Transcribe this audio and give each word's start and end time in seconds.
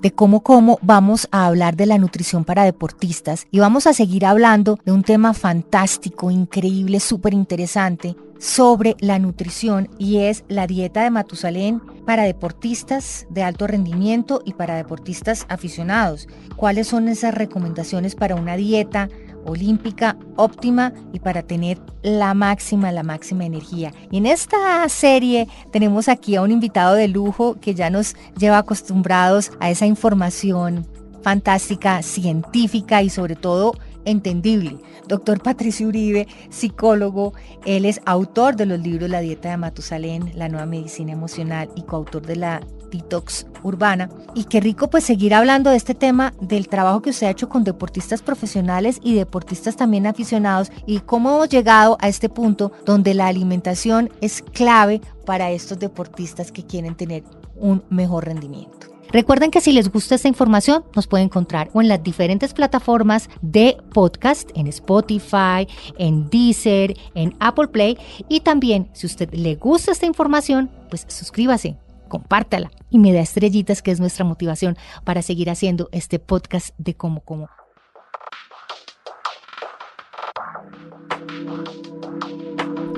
de 0.00 0.12
Como 0.12 0.42
Como 0.42 0.78
vamos 0.82 1.28
a 1.30 1.46
hablar 1.46 1.76
de 1.76 1.86
la 1.86 1.98
nutrición 1.98 2.44
para 2.44 2.64
deportistas 2.64 3.46
y 3.50 3.58
vamos 3.58 3.86
a 3.86 3.92
seguir 3.92 4.26
hablando 4.26 4.78
de 4.84 4.92
un 4.92 5.02
tema 5.02 5.34
fantástico, 5.34 6.30
increíble, 6.30 7.00
súper 7.00 7.34
interesante 7.34 8.16
sobre 8.38 8.96
la 9.00 9.18
nutrición 9.18 9.88
y 9.98 10.18
es 10.18 10.44
la 10.48 10.66
dieta 10.66 11.02
de 11.02 11.10
Matusalén 11.10 11.80
para 12.06 12.22
deportistas 12.22 13.26
de 13.30 13.42
alto 13.42 13.66
rendimiento 13.66 14.42
y 14.44 14.54
para 14.54 14.76
deportistas 14.76 15.44
aficionados. 15.48 16.28
¿Cuáles 16.56 16.86
son 16.86 17.08
esas 17.08 17.34
recomendaciones 17.34 18.14
para 18.14 18.36
una 18.36 18.56
dieta 18.56 19.08
olímpica 19.48 20.16
óptima 20.36 20.92
y 21.12 21.18
para 21.18 21.42
tener 21.42 21.78
la 22.02 22.34
máxima, 22.34 22.92
la 22.92 23.02
máxima 23.02 23.44
energía. 23.44 23.92
Y 24.10 24.18
en 24.18 24.26
esta 24.26 24.88
serie 24.88 25.48
tenemos 25.72 26.08
aquí 26.08 26.36
a 26.36 26.42
un 26.42 26.52
invitado 26.52 26.94
de 26.94 27.08
lujo 27.08 27.56
que 27.60 27.74
ya 27.74 27.90
nos 27.90 28.14
lleva 28.38 28.58
acostumbrados 28.58 29.52
a 29.60 29.70
esa 29.70 29.86
información 29.86 30.86
fantástica, 31.22 32.02
científica 32.02 33.02
y 33.02 33.10
sobre 33.10 33.36
todo 33.36 33.74
entendible. 34.04 34.78
Doctor 35.06 35.42
Patricio 35.42 35.88
Uribe, 35.88 36.26
psicólogo, 36.50 37.32
él 37.64 37.84
es 37.84 38.00
autor 38.04 38.56
de 38.56 38.66
los 38.66 38.78
libros 38.78 39.10
La 39.10 39.20
dieta 39.20 39.50
de 39.50 39.56
Matusalén, 39.56 40.32
La 40.34 40.48
nueva 40.48 40.66
medicina 40.66 41.12
emocional 41.12 41.68
y 41.74 41.82
coautor 41.82 42.26
de 42.26 42.36
la 42.36 42.60
detox 42.90 43.46
urbana. 43.62 44.08
Y 44.34 44.44
qué 44.44 44.60
rico 44.60 44.88
pues 44.88 45.04
seguir 45.04 45.34
hablando 45.34 45.70
de 45.70 45.76
este 45.76 45.94
tema 45.94 46.32
del 46.40 46.68
trabajo 46.68 47.02
que 47.02 47.10
usted 47.10 47.26
ha 47.26 47.30
hecho 47.30 47.48
con 47.48 47.64
deportistas 47.64 48.22
profesionales 48.22 49.00
y 49.02 49.14
deportistas 49.14 49.76
también 49.76 50.06
aficionados 50.06 50.70
y 50.86 51.00
cómo 51.00 51.30
hemos 51.30 51.48
llegado 51.48 51.96
a 52.00 52.08
este 52.08 52.28
punto 52.28 52.72
donde 52.84 53.14
la 53.14 53.26
alimentación 53.26 54.10
es 54.20 54.42
clave 54.42 55.00
para 55.24 55.50
estos 55.50 55.78
deportistas 55.78 56.52
que 56.52 56.64
quieren 56.64 56.94
tener 56.94 57.24
un 57.56 57.82
mejor 57.90 58.26
rendimiento. 58.26 58.88
Recuerden 59.10 59.50
que 59.50 59.62
si 59.62 59.72
les 59.72 59.90
gusta 59.90 60.16
esta 60.16 60.28
información, 60.28 60.84
nos 60.94 61.06
pueden 61.06 61.26
encontrar 61.26 61.70
en 61.74 61.88
las 61.88 62.02
diferentes 62.02 62.52
plataformas 62.52 63.30
de 63.40 63.78
podcast, 63.94 64.50
en 64.54 64.66
Spotify, 64.66 65.66
en 65.96 66.28
Deezer, 66.28 66.94
en 67.14 67.34
Apple 67.40 67.68
Play. 67.68 67.96
Y 68.28 68.40
también, 68.40 68.90
si 68.92 69.06
a 69.06 69.08
usted 69.08 69.32
le 69.32 69.54
gusta 69.54 69.92
esta 69.92 70.04
información, 70.04 70.70
pues 70.90 71.06
suscríbase, 71.08 71.78
compártala 72.08 72.70
y 72.90 72.98
me 72.98 73.12
da 73.12 73.20
estrellitas, 73.20 73.82
que 73.82 73.90
es 73.90 74.00
nuestra 74.00 74.24
motivación 74.24 74.76
para 75.04 75.22
seguir 75.22 75.50
haciendo 75.50 75.88
este 75.92 76.18
podcast 76.18 76.74
de 76.78 76.94
Como 76.94 77.20
Como. 77.20 77.48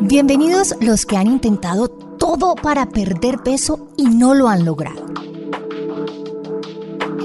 Bienvenidos 0.03 0.75
los 0.81 1.05
que 1.05 1.17
han 1.17 1.27
intentado 1.27 1.89
todo 1.89 2.55
para 2.55 2.87
perder 2.87 3.39
peso 3.43 3.89
y 3.97 4.05
no 4.05 4.35
lo 4.35 4.49
han 4.49 4.65
logrado. 4.65 5.07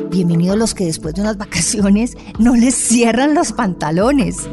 Bienvenidos 0.09 0.57
los 0.57 0.73
que 0.73 0.85
después 0.85 1.15
de 1.15 1.21
unas 1.21 1.37
vacaciones 1.39 2.15
no 2.39 2.55
les 2.55 2.75
cierran 2.75 3.33
los 3.33 3.53
pantalones. 3.53 4.49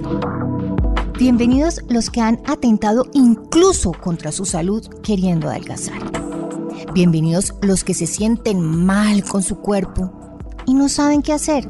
Bienvenidos 1.19 1.81
los 1.89 2.11
que 2.11 2.21
han 2.21 2.41
atentado 2.47 3.07
incluso 3.13 3.93
contra 3.93 4.33
su 4.33 4.45
salud 4.45 4.87
queriendo 5.03 5.49
adelgazar. 5.49 6.12
Bienvenidos 6.95 7.55
los 7.63 7.85
que 7.85 7.95
se 7.95 8.07
sienten 8.07 8.61
mal 8.61 9.25
con 9.25 9.43
su 9.43 9.57
cuerpo 9.57 10.13
y 10.67 10.75
no 10.75 10.91
saben 10.91 11.23
qué 11.23 11.33
hacer. 11.33 11.67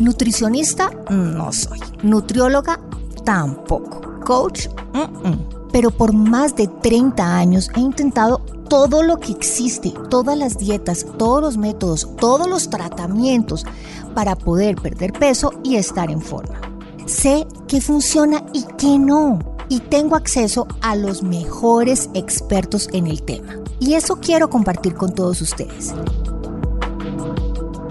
Nutricionista 0.00 0.90
no 1.08 1.52
soy. 1.52 1.78
Nutrióloga 2.02 2.80
tampoco. 3.24 4.00
Coach, 4.24 4.66
mm, 4.94 5.28
mm. 5.28 5.48
pero 5.70 5.92
por 5.92 6.12
más 6.12 6.56
de 6.56 6.66
30 6.66 7.36
años 7.36 7.70
he 7.76 7.80
intentado 7.80 8.38
todo 8.68 9.04
lo 9.04 9.20
que 9.20 9.30
existe, 9.30 9.94
todas 10.10 10.36
las 10.36 10.58
dietas, 10.58 11.06
todos 11.16 11.40
los 11.40 11.56
métodos, 11.56 12.08
todos 12.18 12.48
los 12.48 12.68
tratamientos 12.68 13.64
para 14.12 14.34
poder 14.34 14.74
perder 14.74 15.12
peso 15.12 15.52
y 15.62 15.76
estar 15.76 16.10
en 16.10 16.20
forma. 16.20 16.60
Sé 17.06 17.46
qué 17.68 17.80
funciona 17.80 18.42
y 18.52 18.64
qué 18.76 18.98
no. 18.98 19.55
Y 19.68 19.80
tengo 19.80 20.14
acceso 20.14 20.68
a 20.80 20.94
los 20.94 21.22
mejores 21.22 22.08
expertos 22.14 22.88
en 22.92 23.08
el 23.08 23.22
tema. 23.22 23.56
Y 23.80 23.94
eso 23.94 24.20
quiero 24.20 24.48
compartir 24.48 24.94
con 24.94 25.14
todos 25.14 25.42
ustedes. 25.42 25.92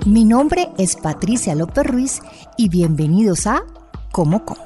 Mi 0.05 0.23
nombre 0.23 0.69
es 0.77 0.95
Patricia 0.95 1.55
López 1.55 1.85
Ruiz 1.85 2.21
y 2.57 2.69
bienvenidos 2.69 3.47
a 3.47 3.63
Como 4.11 4.45
Como. 4.45 4.63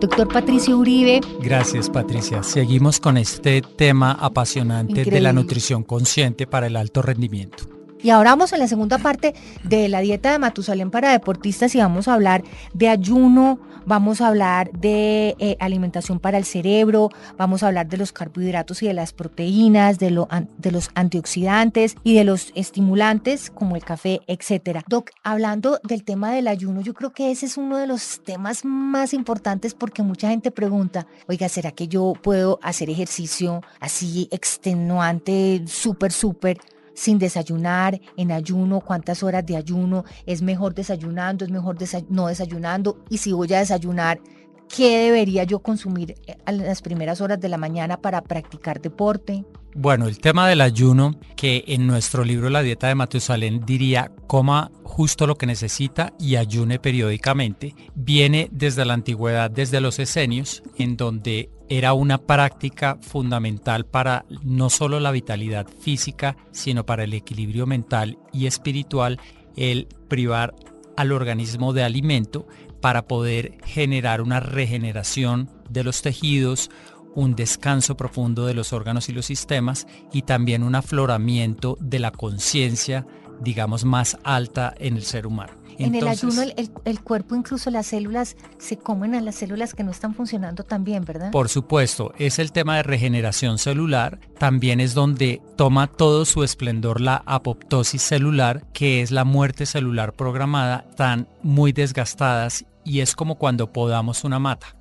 Doctor 0.00 0.28
Patricio 0.28 0.78
Uribe. 0.78 1.20
Gracias, 1.40 1.88
Patricia. 1.88 2.42
Seguimos 2.42 3.00
con 3.00 3.16
este 3.16 3.62
tema 3.62 4.12
apasionante 4.12 5.04
de 5.04 5.20
la 5.20 5.32
nutrición 5.32 5.82
consciente 5.82 6.46
para 6.46 6.66
el 6.66 6.76
alto 6.76 7.02
rendimiento. 7.02 7.77
Y 8.00 8.10
ahora 8.10 8.30
vamos 8.30 8.52
a 8.52 8.58
la 8.58 8.68
segunda 8.68 8.98
parte 8.98 9.34
de 9.64 9.88
la 9.88 10.00
dieta 10.00 10.30
de 10.30 10.38
Matusalén 10.38 10.90
para 10.90 11.10
deportistas 11.10 11.74
y 11.74 11.78
vamos 11.78 12.06
a 12.06 12.14
hablar 12.14 12.44
de 12.72 12.88
ayuno, 12.88 13.58
vamos 13.86 14.20
a 14.20 14.28
hablar 14.28 14.70
de 14.70 15.34
eh, 15.40 15.56
alimentación 15.58 16.20
para 16.20 16.38
el 16.38 16.44
cerebro, 16.44 17.10
vamos 17.36 17.62
a 17.62 17.68
hablar 17.68 17.88
de 17.88 17.96
los 17.96 18.12
carbohidratos 18.12 18.82
y 18.82 18.86
de 18.86 18.94
las 18.94 19.12
proteínas, 19.12 19.98
de, 19.98 20.12
lo 20.12 20.28
de 20.58 20.70
los 20.70 20.90
antioxidantes 20.94 21.96
y 22.04 22.14
de 22.14 22.22
los 22.22 22.52
estimulantes 22.54 23.50
como 23.50 23.74
el 23.74 23.84
café, 23.84 24.20
etcétera. 24.28 24.84
Doc, 24.86 25.10
hablando 25.24 25.80
del 25.82 26.04
tema 26.04 26.30
del 26.32 26.46
ayuno, 26.46 26.82
yo 26.82 26.94
creo 26.94 27.12
que 27.12 27.32
ese 27.32 27.46
es 27.46 27.56
uno 27.56 27.78
de 27.78 27.88
los 27.88 28.20
temas 28.22 28.64
más 28.64 29.12
importantes 29.12 29.74
porque 29.74 30.02
mucha 30.02 30.28
gente 30.28 30.52
pregunta, 30.52 31.08
oiga, 31.26 31.48
¿será 31.48 31.72
que 31.72 31.88
yo 31.88 32.12
puedo 32.22 32.60
hacer 32.62 32.90
ejercicio 32.90 33.62
así 33.80 34.28
extenuante, 34.30 35.62
súper, 35.66 36.12
súper? 36.12 36.58
Sin 36.98 37.20
desayunar, 37.20 38.00
en 38.16 38.32
ayuno, 38.32 38.80
cuántas 38.80 39.22
horas 39.22 39.46
de 39.46 39.56
ayuno, 39.56 40.04
es 40.26 40.42
mejor 40.42 40.74
desayunando, 40.74 41.44
es 41.44 41.50
mejor 41.52 41.76
no 42.08 42.26
desayunando, 42.26 42.98
y 43.08 43.18
si 43.18 43.30
voy 43.30 43.52
a 43.54 43.60
desayunar, 43.60 44.20
¿qué 44.68 45.04
debería 45.04 45.44
yo 45.44 45.60
consumir 45.60 46.16
eh, 46.26 46.36
a 46.44 46.50
las 46.50 46.82
primeras 46.82 47.20
horas 47.20 47.38
de 47.38 47.48
la 47.48 47.56
mañana 47.56 48.00
para 48.00 48.20
practicar 48.20 48.80
deporte? 48.80 49.44
Bueno, 49.80 50.08
el 50.08 50.18
tema 50.18 50.48
del 50.48 50.60
ayuno, 50.60 51.14
que 51.36 51.62
en 51.68 51.86
nuestro 51.86 52.24
libro 52.24 52.50
La 52.50 52.62
dieta 52.62 52.88
de 52.88 52.96
Matusalén 52.96 53.64
diría 53.64 54.10
coma 54.26 54.72
justo 54.82 55.24
lo 55.24 55.36
que 55.36 55.46
necesita 55.46 56.14
y 56.18 56.34
ayune 56.34 56.80
periódicamente, 56.80 57.76
viene 57.94 58.48
desde 58.50 58.84
la 58.84 58.94
antigüedad, 58.94 59.52
desde 59.52 59.80
los 59.80 60.00
esenios, 60.00 60.64
en 60.78 60.96
donde 60.96 61.50
era 61.68 61.92
una 61.92 62.18
práctica 62.18 62.98
fundamental 63.00 63.86
para 63.86 64.24
no 64.42 64.68
solo 64.68 64.98
la 64.98 65.12
vitalidad 65.12 65.68
física, 65.68 66.36
sino 66.50 66.84
para 66.84 67.04
el 67.04 67.14
equilibrio 67.14 67.64
mental 67.64 68.18
y 68.32 68.46
espiritual, 68.48 69.20
el 69.54 69.86
privar 70.08 70.56
al 70.96 71.12
organismo 71.12 71.72
de 71.72 71.84
alimento 71.84 72.48
para 72.80 73.06
poder 73.06 73.58
generar 73.64 74.22
una 74.22 74.40
regeneración 74.40 75.48
de 75.70 75.84
los 75.84 76.02
tejidos, 76.02 76.68
un 77.14 77.34
descanso 77.34 77.96
profundo 77.96 78.46
de 78.46 78.54
los 78.54 78.72
órganos 78.72 79.08
y 79.08 79.12
los 79.12 79.26
sistemas 79.26 79.86
y 80.12 80.22
también 80.22 80.62
un 80.62 80.74
afloramiento 80.74 81.76
de 81.80 81.98
la 81.98 82.10
conciencia, 82.10 83.06
digamos, 83.40 83.84
más 83.84 84.18
alta 84.24 84.74
en 84.78 84.96
el 84.96 85.02
ser 85.04 85.26
humano. 85.26 85.52
en 85.80 85.94
el 85.94 86.08
ayuno 86.08 86.42
el, 86.42 86.54
el- 86.56 86.70
el 86.84 87.00
cuerpo, 87.02 87.36
incluso 87.36 87.70
las 87.70 87.86
células, 87.86 88.36
se 88.58 88.76
comen 88.78 89.14
a 89.14 89.20
las 89.20 89.36
células 89.36 89.74
que 89.74 89.84
no 89.84 89.92
están 89.92 90.12
funcionando 90.12 90.64
tan 90.64 90.82
bien, 90.82 91.04
¿verdad? 91.04 91.30
Por 91.30 91.48
supuesto, 91.48 92.12
es 92.18 92.40
el 92.40 92.50
tema 92.50 92.76
de 92.78 92.82
regeneración 92.82 93.58
celular, 93.58 94.18
también 94.40 94.80
es 94.80 94.92
donde 94.94 95.40
toma 95.56 95.86
todo 95.86 96.24
su 96.24 96.42
esplendor 96.42 97.00
la 97.00 97.22
apoptosis 97.26 98.02
celular, 98.02 98.64
que 98.72 99.02
es 99.02 99.12
la 99.12 99.24
muerte 99.24 99.66
celular 99.66 100.14
programada, 100.14 100.84
están 100.90 101.28
muy 101.44 101.70
desgastadas 101.70 102.64
y 102.84 102.98
es 102.98 103.14
como 103.14 103.36
cuando 103.36 103.72
podamos 103.72 104.24
una 104.24 104.40
mata. 104.40 104.74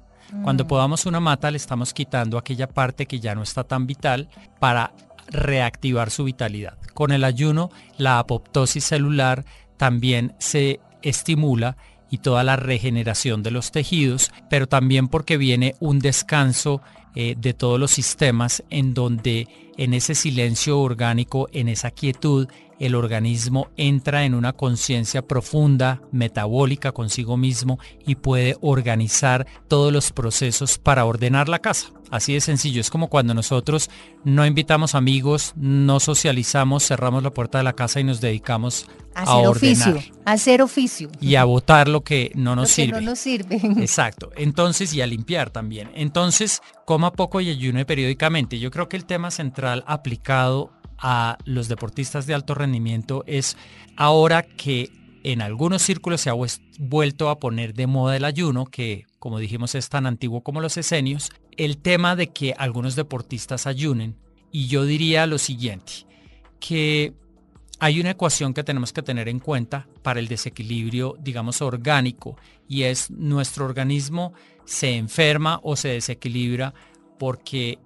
Cuando 0.44 0.66
Mm. 0.66 0.68
podamos 0.68 1.06
una 1.06 1.20
mata 1.20 1.52
le 1.52 1.58
estamos 1.58 1.94
quitando 1.94 2.38
aquella 2.38 2.68
parte 2.68 3.06
que 3.06 3.20
ya 3.20 3.36
no 3.36 3.44
está 3.44 3.64
tan 3.64 3.88
vital 3.88 4.30
para 4.60 4.94
reactivar 5.30 6.10
su 6.10 6.24
vitalidad. 6.24 6.78
Con 6.94 7.12
el 7.12 7.24
ayuno, 7.24 7.70
la 7.98 8.20
apoptosis 8.20 8.84
celular 8.84 9.46
también 9.78 10.34
se 10.40 10.80
estimula 11.02 11.78
y 12.10 12.20
toda 12.20 12.44
la 12.44 12.56
regeneración 12.56 13.44
de 13.44 13.52
los 13.52 13.72
tejidos, 13.72 14.32
pero 14.50 14.68
también 14.68 15.08
porque 15.08 15.38
viene 15.38 15.76
un 15.80 16.00
descanso 16.00 16.82
eh, 17.16 17.36
de 17.38 17.54
todos 17.54 17.80
los 17.80 17.92
sistemas 17.92 18.64
en 18.70 18.94
donde 18.94 19.48
en 19.78 19.94
ese 19.94 20.16
silencio 20.16 20.80
orgánico, 20.80 21.50
en 21.52 21.68
esa 21.68 21.92
quietud, 21.92 22.48
el 22.80 22.96
organismo 22.96 23.70
entra 23.78 24.26
en 24.26 24.34
una 24.34 24.54
conciencia 24.54 25.22
profunda, 25.22 26.02
metabólica 26.12 26.92
consigo 26.92 27.38
mismo 27.38 27.80
y 28.06 28.16
puede 28.16 28.56
organizar 28.62 29.48
todos 29.68 29.92
los 29.92 30.12
procesos 30.12 30.78
para 30.78 31.06
ordenar 31.06 31.50
la 31.50 31.60
casa. 31.60 31.92
Así 32.10 32.34
de 32.34 32.42
sencillo, 32.42 32.80
es 32.80 32.90
como 32.90 33.10
cuando 33.10 33.34
nosotros 33.34 33.90
no 34.24 34.46
invitamos 34.46 34.96
amigos, 34.96 35.54
no 35.58 36.00
socializamos, 36.00 36.88
cerramos 36.88 37.22
la 37.22 37.34
puerta 37.34 37.58
de 37.58 37.66
la 37.66 37.74
casa 37.74 38.00
y 38.00 38.06
nos 38.06 38.22
dedicamos 38.22 38.88
a, 39.14 39.24
hacer 39.24 39.48
ordenar. 39.48 39.96
Oficio, 39.96 40.16
a 40.24 40.32
hacer 40.32 40.62
oficio. 40.62 41.10
Y 41.20 41.36
a 41.36 41.44
votar 41.44 41.90
lo 41.90 42.04
que 42.04 42.32
no 42.36 42.56
nos 42.56 42.70
sirve. 42.70 43.02
no 43.02 43.10
nos 43.10 43.20
sirve. 43.20 43.56
Exacto. 43.82 44.32
Entonces, 44.38 44.94
y 44.94 45.02
a 45.02 45.08
limpiar 45.08 45.50
también. 45.50 45.92
Entonces, 45.96 46.62
coma 46.86 47.12
poco 47.12 47.42
y 47.42 47.50
ayune 47.50 47.84
periódicamente. 47.84 48.60
Yo 48.60 48.72
creo 48.72 48.88
que 48.88 48.96
el 48.96 49.06
tema 49.06 49.30
central 49.30 49.84
aplicado 49.86 50.72
a 50.98 51.38
los 51.46 51.68
deportistas 51.68 52.26
de 52.26 52.34
alto 52.34 52.56
rendimiento 52.56 53.24
es 53.28 53.58
ahora 53.96 54.44
que 54.44 54.92
en 55.24 55.42
algunos 55.42 55.82
círculos 55.82 56.22
se 56.22 56.30
ha 56.30 56.36
vuelto 56.80 57.30
a 57.30 57.40
poner 57.40 57.74
de 57.74 57.88
moda 57.88 58.16
el 58.16 58.26
ayuno, 58.26 58.66
que 58.66 59.06
como 59.20 59.40
dijimos 59.40 59.76
es 59.76 59.90
tan 59.90 60.06
antiguo 60.06 60.42
como 60.42 60.62
los 60.62 60.78
esenios, 60.78 61.32
el 61.58 61.78
tema 61.78 62.16
de 62.16 62.28
que 62.28 62.54
algunos 62.58 62.96
deportistas 62.96 63.68
ayunen. 63.68 64.16
Y 64.52 64.68
yo 64.68 64.86
diría 64.86 65.28
lo 65.28 65.38
siguiente, 65.38 66.06
que 66.60 67.14
hay 67.80 68.00
una 68.00 68.12
ecuación 68.12 68.54
que 68.54 68.64
tenemos 68.64 68.94
que 68.94 69.04
tener 69.04 69.28
en 69.28 69.40
cuenta 69.40 69.88
para 70.02 70.20
el 70.20 70.28
desequilibrio, 70.28 71.16
digamos, 71.20 71.62
orgánico, 71.62 72.38
y 72.68 72.84
es 72.84 73.12
nuestro 73.12 73.66
organismo 73.66 74.34
se 74.66 74.96
enferma 74.96 75.60
o 75.64 75.76
se 75.76 75.90
desequilibra 75.90 76.74
porque 77.18 77.80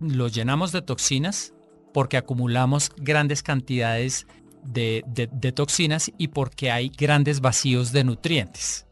lo 0.00 0.28
llenamos 0.28 0.72
de 0.72 0.82
toxinas, 0.82 1.52
porque 1.92 2.16
acumulamos 2.16 2.90
grandes 2.96 3.42
cantidades 3.42 4.26
de, 4.64 5.52
toxinas 5.54 6.10
y 6.18 6.28
porque 6.28 6.70
hay 6.70 6.88
grandes 6.88 7.40
vacíos 7.40 7.92
de 7.92 8.04
nutrientes. 8.04 8.86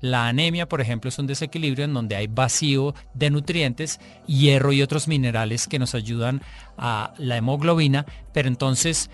La 0.00 0.28
anemia, 0.28 0.68
por 0.68 0.80
ejemplo, 0.80 1.08
es 1.08 1.18
un 1.18 1.26
desequilibrio 1.26 1.84
en 1.84 1.94
donde 1.94 2.16
hay 2.16 2.26
vacío 2.26 2.94
de 3.14 3.30
nutrientes, 3.30 3.98
hierro 4.26 4.72
y 4.72 4.82
otros 4.82 5.08
minerales 5.08 5.66
que 5.66 5.78
nos 5.78 5.94
ayudan 5.94 6.42
a 6.76 7.14
la 7.18 7.38
hemoglobina, 7.38 8.04
pero 8.32 8.48
entonces 8.48 9.10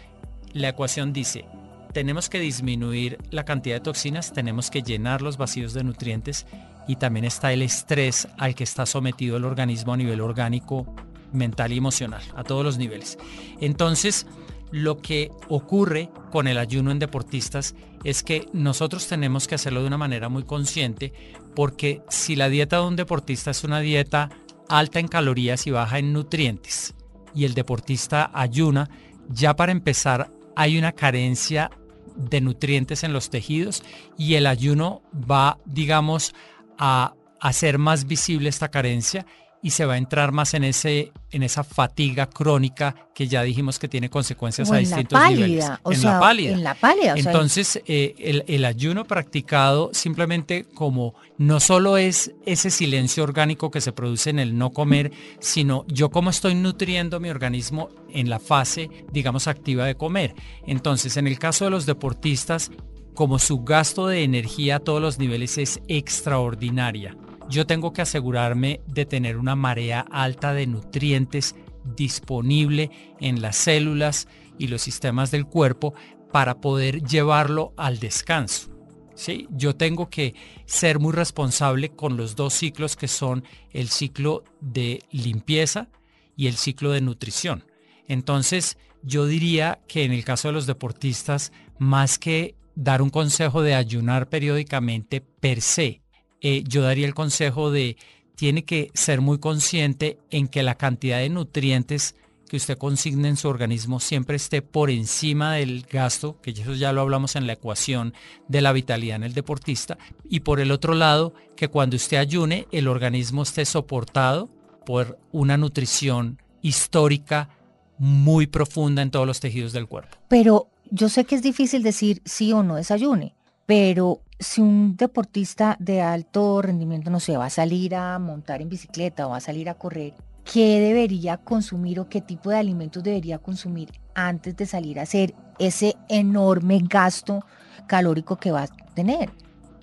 la 0.53 0.71
ecuación 0.71 1.13
dice, 1.13 1.45
tenemos 1.93 2.29
que 2.29 2.41
disminuir 2.41 3.19
la 3.31 3.45
cantidad 3.45 3.77
de 3.77 3.81
toxinas, 3.81 4.33
tenemos 4.33 4.71
que 4.71 4.83
llenar 4.83 5.23
los 5.23 5.37
vacíos 5.37 5.73
de 5.73 5.85
nutrientes 5.85 6.47
y 6.89 6.97
también 6.97 7.25
está 7.25 7.53
el 7.53 7.63
estrés 7.63 8.27
al 8.39 8.55
que 8.55 8.65
está 8.65 8.85
sometido 8.85 9.37
el 9.37 9.45
organismo 9.45 9.93
a 9.93 9.97
nivel 9.97 10.21
orgánico 10.21 10.87
mental 11.33 11.73
y 11.73 11.79
emocional, 11.79 12.23
a 12.35 12.45
todos 12.45 12.65
los 12.65 12.79
niveles. 12.79 13.19
Entonces, 13.61 14.27
lo 14.71 14.99
que 14.99 15.31
ocurre 15.49 16.11
con 16.31 16.49
el 16.49 16.59
ayuno 16.59 16.91
en 16.91 16.99
deportistas 16.99 17.75
es 18.05 18.23
que 18.23 18.47
nosotros 18.53 19.07
tenemos 19.07 19.47
que 19.47 19.55
hacerlo 19.55 19.83
de 19.83 19.87
una 19.87 19.99
manera 19.99 20.29
muy 20.29 20.45
consciente 20.45 21.13
porque 21.55 22.03
si 22.09 22.37
la 22.37 22.49
dieta 22.49 22.79
de 22.79 22.87
un 22.87 22.97
deportista 22.97 23.51
es 23.51 23.65
una 23.65 23.81
dieta 23.81 24.31
alta 24.69 24.99
en 24.99 25.09
calorías 25.09 25.67
y 25.67 25.71
baja 25.71 25.99
en 25.99 26.13
nutrientes 26.13 26.95
y 27.35 27.45
el 27.45 27.55
deportista 27.55 28.31
ayuna, 28.33 28.89
ya 29.29 29.55
para 29.55 29.73
empezar 29.73 30.31
hay 30.57 30.79
una 30.79 30.93
carencia 30.93 31.71
de 32.17 32.41
nutrientes 32.41 33.05
en 33.05 33.13
los 33.13 33.31
tejidos 33.31 33.83
y 34.17 34.35
el 34.35 34.47
ayuno 34.47 35.03
va, 35.13 35.59
digamos, 35.65 36.35
a 36.79 37.15
hacer 37.41 37.79
más 37.79 38.07
visible 38.07 38.49
esta 38.49 38.71
carencia 38.71 39.27
y 39.63 39.71
se 39.71 39.87
va 39.87 39.95
a 39.95 39.97
entrar 39.97 40.33
más 40.33 40.55
en 40.55 40.65
ese 40.65 41.13
en 41.31 41.43
esa 41.43 41.65
fatiga 41.65 42.27
crónica 42.27 42.95
que 43.15 43.27
ya 43.27 43.43
dijimos 43.43 43.79
que 43.79 43.89
tiene 43.89 44.11
consecuencias 44.11 44.71
a 44.71 44.77
distintos 44.77 45.19
niveles. 45.31 45.65
en 45.87 46.03
la 46.03 46.21
pálida. 46.21 46.53
En 46.53 46.65
la 46.65 46.75
pálida. 46.75 47.15
Entonces, 47.17 47.81
eh, 47.87 48.15
el, 48.19 48.45
el, 48.49 48.65
ayuno 48.67 49.05
practicado 49.07 49.91
simplemente 49.95 50.65
como 50.75 51.15
no 51.39 51.59
solo 51.59 51.97
es 51.97 52.33
ese 52.45 52.71
silencio 52.71 53.23
orgánico 53.23 53.71
que 53.71 53.81
se 53.81 53.93
produce 53.93 54.29
en 54.29 54.41
el 54.41 54.59
no 54.59 54.71
comer, 54.71 55.11
sino 55.41 55.87
yo 55.89 56.11
cómo 56.11 56.29
estoy 56.29 56.55
nutriendo 56.55 57.19
mi 57.19 57.31
organismo 57.31 57.89
en 58.13 58.29
la 58.29 58.41
fase, 58.41 58.91
digamos, 59.11 59.47
activa 59.47 59.87
de 59.87 59.95
comer. 59.95 60.35
Entonces, 60.67 61.17
en 61.17 61.27
el 61.27 61.39
caso 61.39 61.65
de 61.65 61.71
los 61.71 61.87
deportistas, 61.87 62.71
como 63.15 63.39
su 63.39 63.63
gasto 63.63 64.07
de 64.07 64.25
energía 64.25 64.77
a 64.77 64.81
todos 64.81 65.01
los 65.01 65.19
niveles 65.19 65.57
es 65.57 65.81
extraordinaria 65.89 67.17
yo 67.49 67.67
tengo 67.67 67.93
que 67.93 68.03
asegurarme 68.03 68.81
de 68.87 69.07
tener 69.07 69.37
una 69.37 69.57
marea 69.57 70.07
alta 70.11 70.53
de 70.53 70.67
nutrientes 70.67 71.55
disponible 71.85 72.91
en 73.21 73.43
las 73.43 73.57
células 73.57 74.29
y 74.59 74.69
los 74.69 74.83
sistemas 74.83 75.31
del 75.31 75.47
cuerpo 75.47 75.95
para 76.31 76.61
poder 76.61 77.03
llevarlo 77.03 77.73
al 77.77 77.99
descanso. 77.99 78.71
¿sí? 79.15 79.47
Yo 79.51 79.77
tengo 79.77 80.09
que 80.09 80.35
ser 80.67 80.99
muy 80.99 81.13
responsable 81.13 81.91
con 81.91 82.17
los 82.17 82.37
dos 82.37 82.55
ciclos 82.55 82.97
que 82.97 83.09
son 83.09 83.45
el 83.71 83.89
ciclo 83.89 84.45
de 84.61 85.03
limpieza 85.11 85.89
y 86.37 86.47
el 86.47 86.57
ciclo 86.57 86.93
de 86.93 87.01
nutrición. 87.01 87.65
Entonces, 88.09 88.79
yo 89.03 89.27
diría 89.27 89.81
que 89.89 90.05
en 90.05 90.13
el 90.13 90.25
caso 90.25 90.49
de 90.49 90.55
los 90.55 90.67
deportistas, 90.67 91.53
más 91.79 92.19
que 92.19 92.55
dar 92.75 93.03
un 93.03 93.11
consejo 93.11 93.63
de 93.63 93.75
ayunar 93.75 94.29
periódicamente 94.29 95.21
per 95.21 95.61
se, 95.61 96.03
eh, 96.43 96.65
yo 96.67 96.83
daría 96.83 97.07
el 97.07 97.15
consejo 97.15 97.71
de 97.71 97.97
tiene 98.35 98.65
que 98.65 98.91
ser 98.95 99.21
muy 99.21 99.39
consciente 99.39 100.19
en 100.31 100.49
que 100.49 100.63
la 100.63 100.75
cantidad 100.75 101.19
de 101.19 101.29
nutrientes 101.29 102.17
que 102.49 102.57
usted 102.57 102.77
consigne 102.77 103.29
en 103.29 103.37
su 103.37 103.49
organismo 103.49 103.99
siempre 103.99 104.37
esté 104.37 104.61
por 104.61 104.91
encima 104.91 105.55
del 105.55 105.87
gasto, 105.91 106.39
que 106.43 106.51
eso 106.51 106.75
ya 106.75 106.93
lo 106.93 107.01
hablamos 107.01 107.35
en 107.35 107.47
la 107.47 107.55
ecuación 107.55 108.13
de 108.47 108.61
la 108.61 108.73
vitalidad 108.73 109.17
en 109.17 109.23
el 109.23 109.33
deportista, 109.33 109.97
y 110.29 110.41
por 110.41 110.61
el 110.61 110.71
otro 110.71 110.95
lado, 110.95 111.33
que 111.57 111.69
cuando 111.69 111.97
usted 111.97 112.19
ayune, 112.19 112.67
el 112.71 112.89
organismo 112.89 113.43
esté 113.43 113.65
soportado 113.65 114.51
por 114.85 115.19
una 115.31 115.57
nutrición 115.57 116.43
histórica 116.61 117.49
muy 117.97 118.47
profunda 118.47 119.01
en 119.01 119.11
todos 119.11 119.27
los 119.27 119.41
tejidos 119.41 119.73
del 119.73 119.87
cuerpo. 119.87 120.19
Pero 120.29 120.69
yo 120.91 121.09
sé 121.09 121.25
que 121.25 121.37
es 121.37 121.43
difícil 121.43 121.83
decir 121.83 122.21
sí 122.27 122.53
o 122.53 122.63
no 122.63 122.75
desayune, 122.75 123.35
pero 123.65 124.21
si 124.43 124.61
un 124.61 124.97
deportista 124.97 125.77
de 125.79 126.01
alto 126.01 126.61
rendimiento, 126.63 127.11
no 127.11 127.21
sé, 127.21 127.37
va 127.37 127.47
a 127.47 127.51
salir 127.51 127.95
a 127.95 128.19
montar 128.19 128.61
en 128.61 128.69
bicicleta 128.69 129.27
o 129.27 129.31
va 129.31 129.37
a 129.37 129.41
salir 129.41 129.69
a 129.69 129.75
correr, 129.75 130.15
¿qué 130.45 130.81
debería 130.81 131.39
consumir 131.39 132.01
o 132.01 132.09
qué 132.09 132.21
tipo 132.21 132.51
de 132.51 132.59
alimentos 132.59 133.03
debería 133.03 133.39
consumir 133.39 133.91
antes 134.15 134.57
de 134.57 134.67
salir 134.67 134.99
a 134.99 135.03
hacer 135.03 135.35
ese 135.59 135.97
enorme 136.09 136.81
gasto 136.83 137.45
calórico 137.87 138.37
que 138.37 138.51
va 138.51 138.65
a 138.65 138.69
tener? 138.95 139.31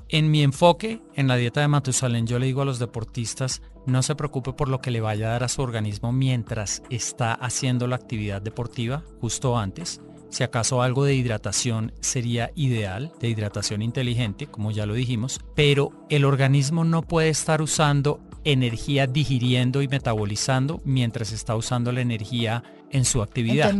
En 0.09 0.31
mi 0.31 0.41
enfoque, 0.41 1.01
en 1.15 1.27
la 1.27 1.35
dieta 1.35 1.61
de 1.61 1.67
Matusalén, 1.67 2.25
yo 2.25 2.39
le 2.39 2.47
digo 2.47 2.63
a 2.63 2.65
los 2.65 2.79
deportistas, 2.79 3.61
no 3.85 4.01
se 4.01 4.15
preocupe 4.15 4.53
por 4.53 4.67
lo 4.67 4.81
que 4.81 4.91
le 4.91 5.01
vaya 5.01 5.27
a 5.27 5.31
dar 5.33 5.43
a 5.43 5.49
su 5.49 5.61
organismo 5.61 6.11
mientras 6.11 6.81
está 6.89 7.33
haciendo 7.33 7.87
la 7.87 7.95
actividad 7.95 8.41
deportiva, 8.41 9.03
justo 9.21 9.57
antes. 9.57 10.01
Si 10.29 10.43
acaso 10.43 10.81
algo 10.81 11.05
de 11.05 11.15
hidratación 11.15 11.91
sería 12.01 12.51
ideal, 12.55 13.11
de 13.19 13.29
hidratación 13.29 13.81
inteligente, 13.81 14.47
como 14.47 14.71
ya 14.71 14.85
lo 14.85 14.93
dijimos, 14.93 15.39
pero 15.55 15.91
el 16.09 16.23
organismo 16.23 16.83
no 16.83 17.01
puede 17.01 17.29
estar 17.29 17.61
usando 17.61 18.19
energía 18.43 19.07
digiriendo 19.07 19.81
y 19.81 19.87
metabolizando 19.87 20.81
mientras 20.85 21.31
está 21.31 21.55
usando 21.55 21.91
la 21.91 22.01
energía 22.01 22.63
en 22.91 23.05
su 23.05 23.21
actividad. 23.21 23.71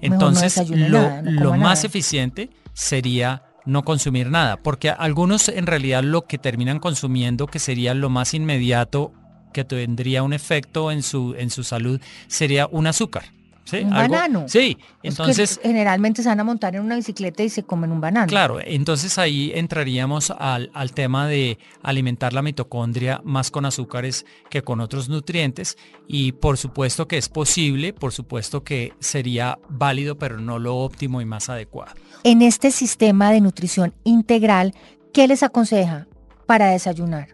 Entonces, 0.00 0.70
lo, 0.70 1.56
más 1.56 1.84
eficiente 1.84 2.50
sería 2.72 3.42
no 3.66 3.82
consumir 3.82 4.30
nada, 4.30 4.58
porque 4.58 4.90
algunos 4.90 5.48
en 5.48 5.66
realidad 5.66 6.02
lo 6.02 6.26
que 6.26 6.38
terminan 6.38 6.78
consumiendo, 6.78 7.46
que 7.46 7.58
sería 7.58 7.94
lo 7.94 8.10
más 8.10 8.34
inmediato 8.34 9.12
que 9.52 9.64
tendría 9.64 10.22
un 10.22 10.32
efecto 10.32 10.90
en 10.90 11.02
su, 11.02 11.34
en 11.38 11.50
su 11.50 11.64
salud, 11.64 12.00
sería 12.26 12.66
un 12.66 12.86
azúcar. 12.86 13.24
¿Sí? 13.64 13.78
Un 13.78 13.90
banano. 13.90 14.44
Sí, 14.46 14.76
entonces... 15.02 15.58
generalmente 15.62 16.22
se 16.22 16.28
van 16.28 16.40
a 16.40 16.44
montar 16.44 16.76
en 16.76 16.82
una 16.82 16.96
bicicleta 16.96 17.42
y 17.42 17.48
se 17.48 17.62
comen 17.62 17.92
un 17.92 18.00
banano. 18.00 18.26
Claro, 18.26 18.58
entonces 18.62 19.16
ahí 19.18 19.52
entraríamos 19.54 20.30
al, 20.30 20.70
al 20.74 20.92
tema 20.92 21.26
de 21.26 21.58
alimentar 21.82 22.34
la 22.34 22.42
mitocondria 22.42 23.22
más 23.24 23.50
con 23.50 23.64
azúcares 23.64 24.26
que 24.50 24.62
con 24.62 24.80
otros 24.80 25.08
nutrientes 25.08 25.78
y 26.06 26.32
por 26.32 26.58
supuesto 26.58 27.08
que 27.08 27.16
es 27.16 27.28
posible, 27.28 27.92
por 27.94 28.12
supuesto 28.12 28.64
que 28.64 28.92
sería 29.00 29.58
válido, 29.68 30.18
pero 30.18 30.38
no 30.38 30.58
lo 30.58 30.76
óptimo 30.76 31.20
y 31.20 31.24
más 31.24 31.48
adecuado. 31.48 31.92
En 32.22 32.42
este 32.42 32.70
sistema 32.70 33.30
de 33.30 33.40
nutrición 33.40 33.94
integral, 34.04 34.74
¿qué 35.12 35.26
les 35.26 35.42
aconseja 35.42 36.06
para 36.46 36.68
desayunar? 36.68 37.28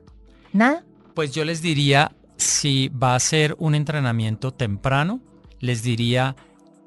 ¿Nada? 0.52 0.84
Pues 1.14 1.32
yo 1.32 1.44
les 1.44 1.60
diría, 1.62 2.12
si 2.36 2.88
va 2.88 3.14
a 3.14 3.20
ser 3.20 3.56
un 3.58 3.74
entrenamiento 3.74 4.52
temprano, 4.52 5.20
les 5.60 5.82
diría 5.82 6.36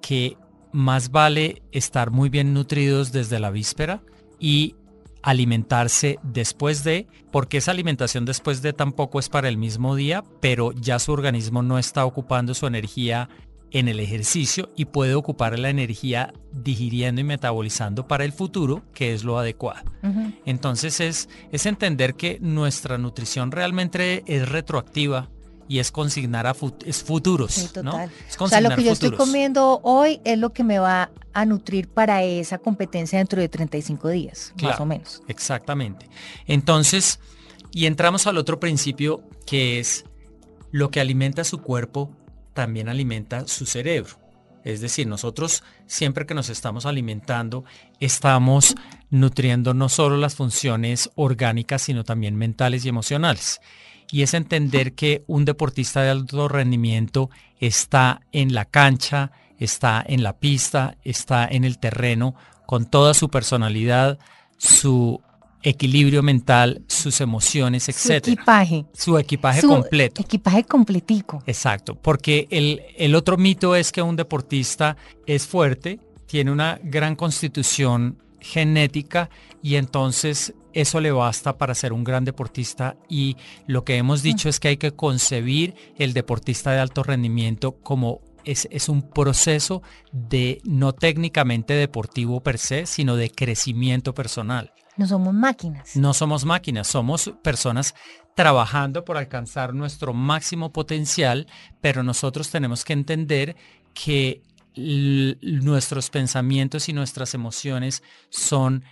que 0.02 0.38
más 0.72 1.12
vale 1.12 1.62
estar 1.72 2.12
muy 2.12 2.30
bien 2.30 2.54
nutridos 2.54 3.12
desde 3.12 3.40
la 3.40 3.52
víspera 3.52 4.02
y 4.40 4.76
alimentarse 5.22 6.20
después 6.22 6.84
de, 6.84 7.08
porque 7.32 7.58
esa 7.58 7.72
alimentación 7.72 8.26
después 8.26 8.62
de 8.62 8.74
tampoco 8.74 9.20
es 9.20 9.30
para 9.30 9.48
el 9.48 9.58
mismo 9.58 9.96
día, 9.96 10.24
pero 10.42 10.74
ya 10.74 11.00
su 11.00 11.14
organismo 11.14 11.64
no 11.64 11.80
está 11.80 12.06
ocupando 12.06 12.54
su 12.54 12.68
energía 12.68 13.30
en 13.72 13.88
el 13.88 14.00
ejercicio 14.00 14.72
y 14.76 14.86
puede 14.86 15.16
ocupar 15.16 15.58
la 15.58 15.70
energía 15.70 16.32
digiriendo 16.52 17.22
y 17.22 17.24
metabolizando 17.24 18.08
para 18.08 18.24
el 18.24 18.32
futuro, 18.32 18.84
que 18.94 19.14
es 19.14 19.24
lo 19.24 19.40
adecuado. 19.40 19.92
Entonces 20.46 21.00
es, 21.00 21.28
es 21.52 21.66
entender 21.66 22.14
que 22.14 22.38
nuestra 22.40 23.00
nutrición 23.00 23.52
realmente 23.52 24.24
es 24.28 24.48
retroactiva 24.48 25.30
y 25.68 25.80
es 25.80 25.92
consignar 25.92 26.48
a 26.48 26.56
es 26.86 27.04
futuros. 27.04 27.72
¿no? 27.84 27.98
o 28.40 28.48
sea, 28.48 28.62
lo 28.62 28.76
que 28.76 28.84
yo 28.84 28.92
estoy 28.92 29.12
comiendo 29.12 29.80
hoy 29.84 30.22
es 30.24 30.38
lo 30.38 30.52
que 30.52 30.64
me 30.64 30.80
va 30.80 31.12
a 31.34 31.46
nutrir 31.46 31.88
para 31.88 32.24
esa 32.24 32.58
competencia 32.58 33.18
dentro 33.18 33.42
de 33.42 33.50
35 33.50 34.10
días, 34.10 34.54
más 34.62 34.80
o 34.80 34.86
menos. 34.86 35.22
Exactamente. 35.28 36.10
Entonces, 36.48 37.20
y 37.72 37.86
entramos 37.86 38.28
al 38.28 38.38
otro 38.38 38.60
principio 38.60 39.24
que 39.46 39.80
es 39.80 40.06
lo 40.72 40.90
que 40.92 41.00
alimenta 41.00 41.44
su 41.44 41.62
cuerpo 41.62 42.12
también 42.54 42.90
alimenta 42.90 43.48
su 43.48 43.66
cerebro. 43.66 44.20
Es 44.64 44.80
decir, 44.80 45.08
nosotros 45.08 45.64
siempre 45.88 46.26
que 46.26 46.34
nos 46.34 46.50
estamos 46.50 46.86
alimentando, 46.86 47.66
estamos 48.00 48.76
nutriendo 49.10 49.74
no 49.74 49.90
solo 49.90 50.18
las 50.18 50.36
funciones 50.36 51.10
orgánicas, 51.16 51.82
sino 51.82 52.04
también 52.04 52.36
mentales 52.36 52.86
y 52.86 52.90
emocionales. 52.90 53.60
Y 54.12 54.22
es 54.22 54.34
entender 54.34 54.94
que 54.94 55.24
un 55.28 55.46
deportista 55.46 56.02
de 56.02 56.10
alto 56.10 56.48
rendimiento 56.48 57.30
está 57.60 58.22
en 58.32 58.54
la 58.54 58.66
cancha, 58.66 59.32
está 59.58 60.04
en 60.06 60.24
la 60.24 60.38
pista, 60.38 60.98
está 61.04 61.48
en 61.48 61.64
el 61.64 61.80
terreno, 61.80 62.36
con 62.66 62.86
toda 62.86 63.14
su 63.14 63.30
personalidad, 63.30 64.20
su 64.58 65.22
equilibrio 65.64 66.22
mental, 66.22 66.84
sus 66.88 67.22
emociones, 67.22 67.88
etc. 67.90 67.98
Su 67.98 68.32
equipaje. 68.32 68.86
Su 68.94 69.18
equipaje 69.18 69.62
completo. 69.62 70.22
Equipaje 70.22 70.64
completico. 70.66 71.42
Exacto, 71.48 71.96
porque 71.96 72.48
el, 72.52 72.82
el 72.98 73.16
otro 73.16 73.38
mito 73.38 73.76
es 73.76 73.92
que 73.92 74.02
un 74.02 74.16
deportista 74.16 74.98
es 75.26 75.48
fuerte, 75.48 76.00
tiene 76.26 76.52
una 76.52 76.80
gran 76.84 77.16
constitución 77.16 78.18
genética 78.40 79.30
y 79.62 79.76
entonces 79.76 80.54
eso 80.74 81.00
le 81.00 81.12
basta 81.12 81.58
para 81.58 81.76
ser 81.76 81.94
un 81.94 82.04
gran 82.04 82.26
deportista 82.26 82.96
y 83.08 83.38
lo 83.68 83.84
que 83.84 83.98
hemos 83.98 84.22
dicho 84.22 84.50
es 84.50 84.60
que 84.60 84.70
hay 84.70 84.78
que 84.78 84.92
concebir 84.92 85.76
el 85.98 86.14
deportista 86.14 86.72
de 86.72 86.80
alto 86.80 87.04
rendimiento 87.04 87.74
como 87.82 88.22
es, 88.44 88.68
es, 88.72 88.90
un 88.90 89.02
proceso 89.02 89.82
de 90.12 90.60
no 90.66 90.92
técnicamente 90.92 91.74
deportivo 91.74 92.42
per 92.42 92.58
se, 92.58 92.86
sino 92.86 93.16
de 93.16 93.30
crecimiento 93.30 94.14
personal. 94.14 94.74
No 94.98 95.08
somos 95.08 95.34
máquinas. 95.34 95.96
No 95.96 96.14
somos 96.14 96.46
máquinas, 96.46 96.88
somos 96.88 97.34
personas 97.42 97.96
trabajando 98.36 99.06
por 99.06 99.18
alcanzar 99.18 99.74
nuestro 99.74 100.14
máximo 100.14 100.72
potencial, 100.72 101.48
pero 101.82 102.04
nosotros 102.04 102.50
tenemos 102.50 102.84
que 102.84 102.94
entender 102.94 103.56
que 103.94 104.42
nuestros 104.76 106.10
pensamientos 106.10 106.90
y 106.90 106.94
nuestras 106.94 107.34
emociones 107.34 108.04
son 108.30 108.84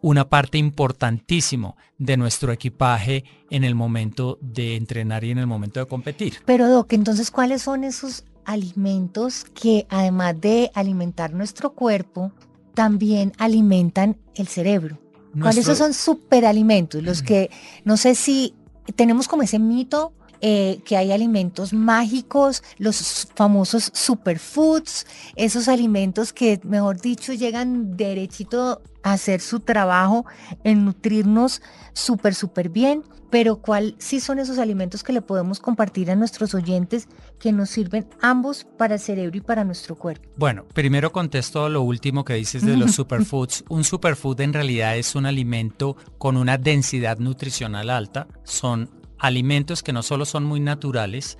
una 0.00 0.28
parte 0.28 0.58
importantísima 0.58 1.74
de 1.98 2.16
nuestro 2.16 2.52
equipaje 2.52 3.24
en 3.50 3.64
el 3.64 3.74
momento 3.74 4.38
de 4.40 4.76
entrenar 4.76 5.24
y 5.24 5.30
en 5.30 5.38
el 5.38 5.46
momento 5.46 5.80
de 5.80 5.86
competir. 5.86 6.34
Pero 6.44 6.68
Doc, 6.68 6.92
entonces, 6.92 7.30
¿cuáles 7.30 7.62
son 7.62 7.84
esos 7.84 8.24
alimentos 8.44 9.44
que 9.44 9.86
además 9.90 10.40
de 10.40 10.70
alimentar 10.74 11.32
nuestro 11.32 11.72
cuerpo, 11.72 12.32
también 12.74 13.32
alimentan 13.38 14.16
el 14.34 14.48
cerebro? 14.48 14.98
¿Cuáles 15.40 15.66
son 15.66 15.94
superalimentos? 15.94 17.02
Los 17.02 17.22
que, 17.22 17.50
no 17.84 17.96
sé 17.96 18.14
si 18.14 18.54
tenemos 18.96 19.28
como 19.28 19.42
ese 19.42 19.58
mito 19.58 20.12
eh, 20.40 20.80
que 20.84 20.96
hay 20.96 21.12
alimentos 21.12 21.72
mágicos, 21.72 22.62
los 22.78 23.28
famosos 23.34 23.90
superfoods, 23.94 25.06
esos 25.36 25.68
alimentos 25.68 26.32
que, 26.32 26.60
mejor 26.64 27.00
dicho, 27.00 27.32
llegan 27.32 27.96
derechito 27.96 28.82
a 29.02 29.12
hacer 29.12 29.40
su 29.40 29.60
trabajo 29.60 30.26
en 30.64 30.84
nutrirnos 30.84 31.62
súper, 31.92 32.34
súper 32.34 32.68
bien 32.68 33.02
pero 33.30 33.56
¿cuál 33.56 33.94
sí 33.98 34.20
son 34.20 34.38
esos 34.38 34.58
alimentos 34.58 35.02
que 35.02 35.12
le 35.12 35.22
podemos 35.22 35.60
compartir 35.60 36.10
a 36.10 36.16
nuestros 36.16 36.54
oyentes 36.54 37.08
que 37.38 37.52
nos 37.52 37.70
sirven 37.70 38.08
ambos 38.20 38.66
para 38.76 38.94
el 38.94 39.00
cerebro 39.00 39.36
y 39.36 39.40
para 39.40 39.64
nuestro 39.64 39.96
cuerpo? 39.96 40.28
Bueno, 40.36 40.64
primero 40.72 41.12
contesto 41.12 41.68
lo 41.68 41.82
último 41.82 42.24
que 42.24 42.34
dices 42.34 42.64
de 42.64 42.76
los 42.76 42.92
superfoods. 42.94 43.64
Un 43.68 43.84
superfood 43.84 44.40
en 44.40 44.52
realidad 44.52 44.96
es 44.96 45.14
un 45.14 45.26
alimento 45.26 45.96
con 46.16 46.36
una 46.36 46.56
densidad 46.58 47.18
nutricional 47.18 47.90
alta. 47.90 48.28
Son 48.44 48.97
alimentos 49.18 49.82
que 49.82 49.92
no 49.92 50.02
solo 50.02 50.24
son 50.24 50.44
muy 50.44 50.60
naturales, 50.60 51.38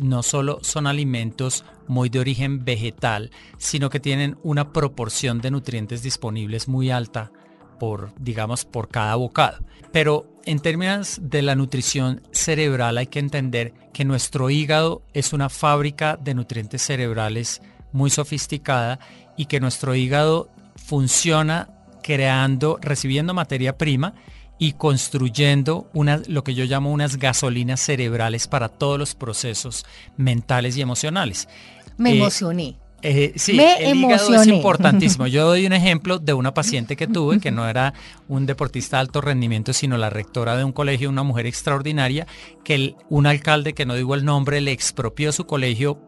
no 0.00 0.22
solo 0.22 0.58
son 0.62 0.86
alimentos 0.86 1.64
muy 1.86 2.08
de 2.08 2.20
origen 2.20 2.64
vegetal, 2.64 3.30
sino 3.58 3.90
que 3.90 4.00
tienen 4.00 4.38
una 4.42 4.72
proporción 4.72 5.40
de 5.40 5.50
nutrientes 5.50 6.02
disponibles 6.02 6.68
muy 6.68 6.90
alta 6.90 7.32
por, 7.78 8.12
digamos, 8.18 8.64
por 8.64 8.88
cada 8.88 9.16
bocado. 9.16 9.58
Pero 9.92 10.26
en 10.44 10.60
términos 10.60 11.18
de 11.22 11.42
la 11.42 11.54
nutrición 11.54 12.22
cerebral 12.30 12.98
hay 12.98 13.06
que 13.06 13.18
entender 13.18 13.74
que 13.92 14.04
nuestro 14.04 14.50
hígado 14.50 15.02
es 15.12 15.32
una 15.32 15.48
fábrica 15.48 16.16
de 16.16 16.34
nutrientes 16.34 16.82
cerebrales 16.82 17.60
muy 17.92 18.10
sofisticada 18.10 19.00
y 19.36 19.46
que 19.46 19.60
nuestro 19.60 19.94
hígado 19.94 20.50
funciona 20.76 21.70
creando, 22.02 22.78
recibiendo 22.80 23.34
materia 23.34 23.76
prima 23.76 24.14
y 24.60 24.74
construyendo 24.74 25.88
una, 25.94 26.20
lo 26.28 26.44
que 26.44 26.54
yo 26.54 26.66
llamo 26.66 26.92
unas 26.92 27.16
gasolinas 27.16 27.80
cerebrales 27.80 28.46
para 28.46 28.68
todos 28.68 28.98
los 28.98 29.14
procesos 29.14 29.86
mentales 30.18 30.76
y 30.76 30.82
emocionales. 30.82 31.48
Me 31.96 32.12
eh, 32.12 32.16
emocioné. 32.18 32.76
Eh, 33.00 33.32
sí, 33.36 33.58
el 33.58 33.96
hígado 33.96 34.34
es 34.34 34.46
importantísimo. 34.46 35.26
Yo 35.28 35.46
doy 35.46 35.64
un 35.64 35.72
ejemplo 35.72 36.18
de 36.18 36.34
una 36.34 36.52
paciente 36.52 36.96
que 36.96 37.06
tuve 37.06 37.40
que 37.40 37.50
no 37.50 37.66
era 37.66 37.94
un 38.28 38.44
deportista 38.44 38.98
de 38.98 39.00
alto 39.00 39.22
rendimiento, 39.22 39.72
sino 39.72 39.96
la 39.96 40.10
rectora 40.10 40.54
de 40.58 40.64
un 40.64 40.72
colegio, 40.72 41.08
una 41.08 41.22
mujer 41.22 41.46
extraordinaria, 41.46 42.26
que 42.62 42.94
un 43.08 43.26
alcalde 43.26 43.72
que 43.72 43.86
no 43.86 43.94
digo 43.94 44.14
el 44.14 44.26
nombre 44.26 44.60
le 44.60 44.72
expropió 44.72 45.32
su 45.32 45.46
colegio 45.46 45.98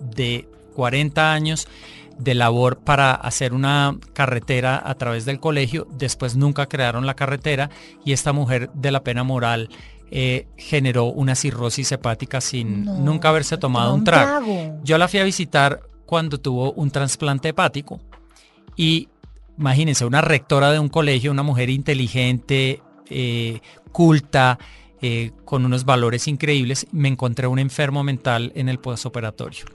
de 0.00 0.48
40 0.74 1.32
años 1.34 1.68
de 2.18 2.34
labor 2.34 2.78
para 2.78 3.14
hacer 3.14 3.54
una 3.54 3.96
carretera 4.12 4.82
a 4.84 4.94
través 4.94 5.24
del 5.24 5.40
colegio. 5.40 5.86
Después 5.90 6.36
nunca 6.36 6.66
crearon 6.66 7.06
la 7.06 7.14
carretera 7.14 7.70
y 8.04 8.12
esta 8.12 8.32
mujer 8.32 8.70
de 8.74 8.90
la 8.90 9.02
pena 9.04 9.24
moral 9.24 9.68
eh, 10.10 10.46
generó 10.56 11.04
una 11.06 11.34
cirrosis 11.34 11.92
hepática 11.92 12.40
sin 12.40 12.84
nunca 13.04 13.28
haberse 13.28 13.58
tomado 13.58 13.94
un 13.94 14.04
trago. 14.04 14.80
Yo 14.82 14.98
la 14.98 15.08
fui 15.08 15.20
a 15.20 15.24
visitar 15.24 15.80
cuando 16.06 16.38
tuvo 16.38 16.72
un 16.72 16.90
trasplante 16.90 17.50
hepático. 17.50 18.00
Y 18.76 19.08
imagínense, 19.58 20.04
una 20.04 20.20
rectora 20.20 20.72
de 20.72 20.78
un 20.78 20.88
colegio, 20.88 21.30
una 21.30 21.42
mujer 21.42 21.68
inteligente, 21.68 22.80
eh, 23.10 23.60
culta, 23.92 24.58
eh, 25.02 25.32
con 25.44 25.64
unos 25.64 25.84
valores 25.84 26.26
increíbles, 26.26 26.86
me 26.90 27.08
encontré 27.08 27.46
un 27.46 27.58
enfermo 27.58 28.02
mental 28.02 28.52
en 28.54 28.68
el 28.68 28.78
postoperatorio. 28.78 29.66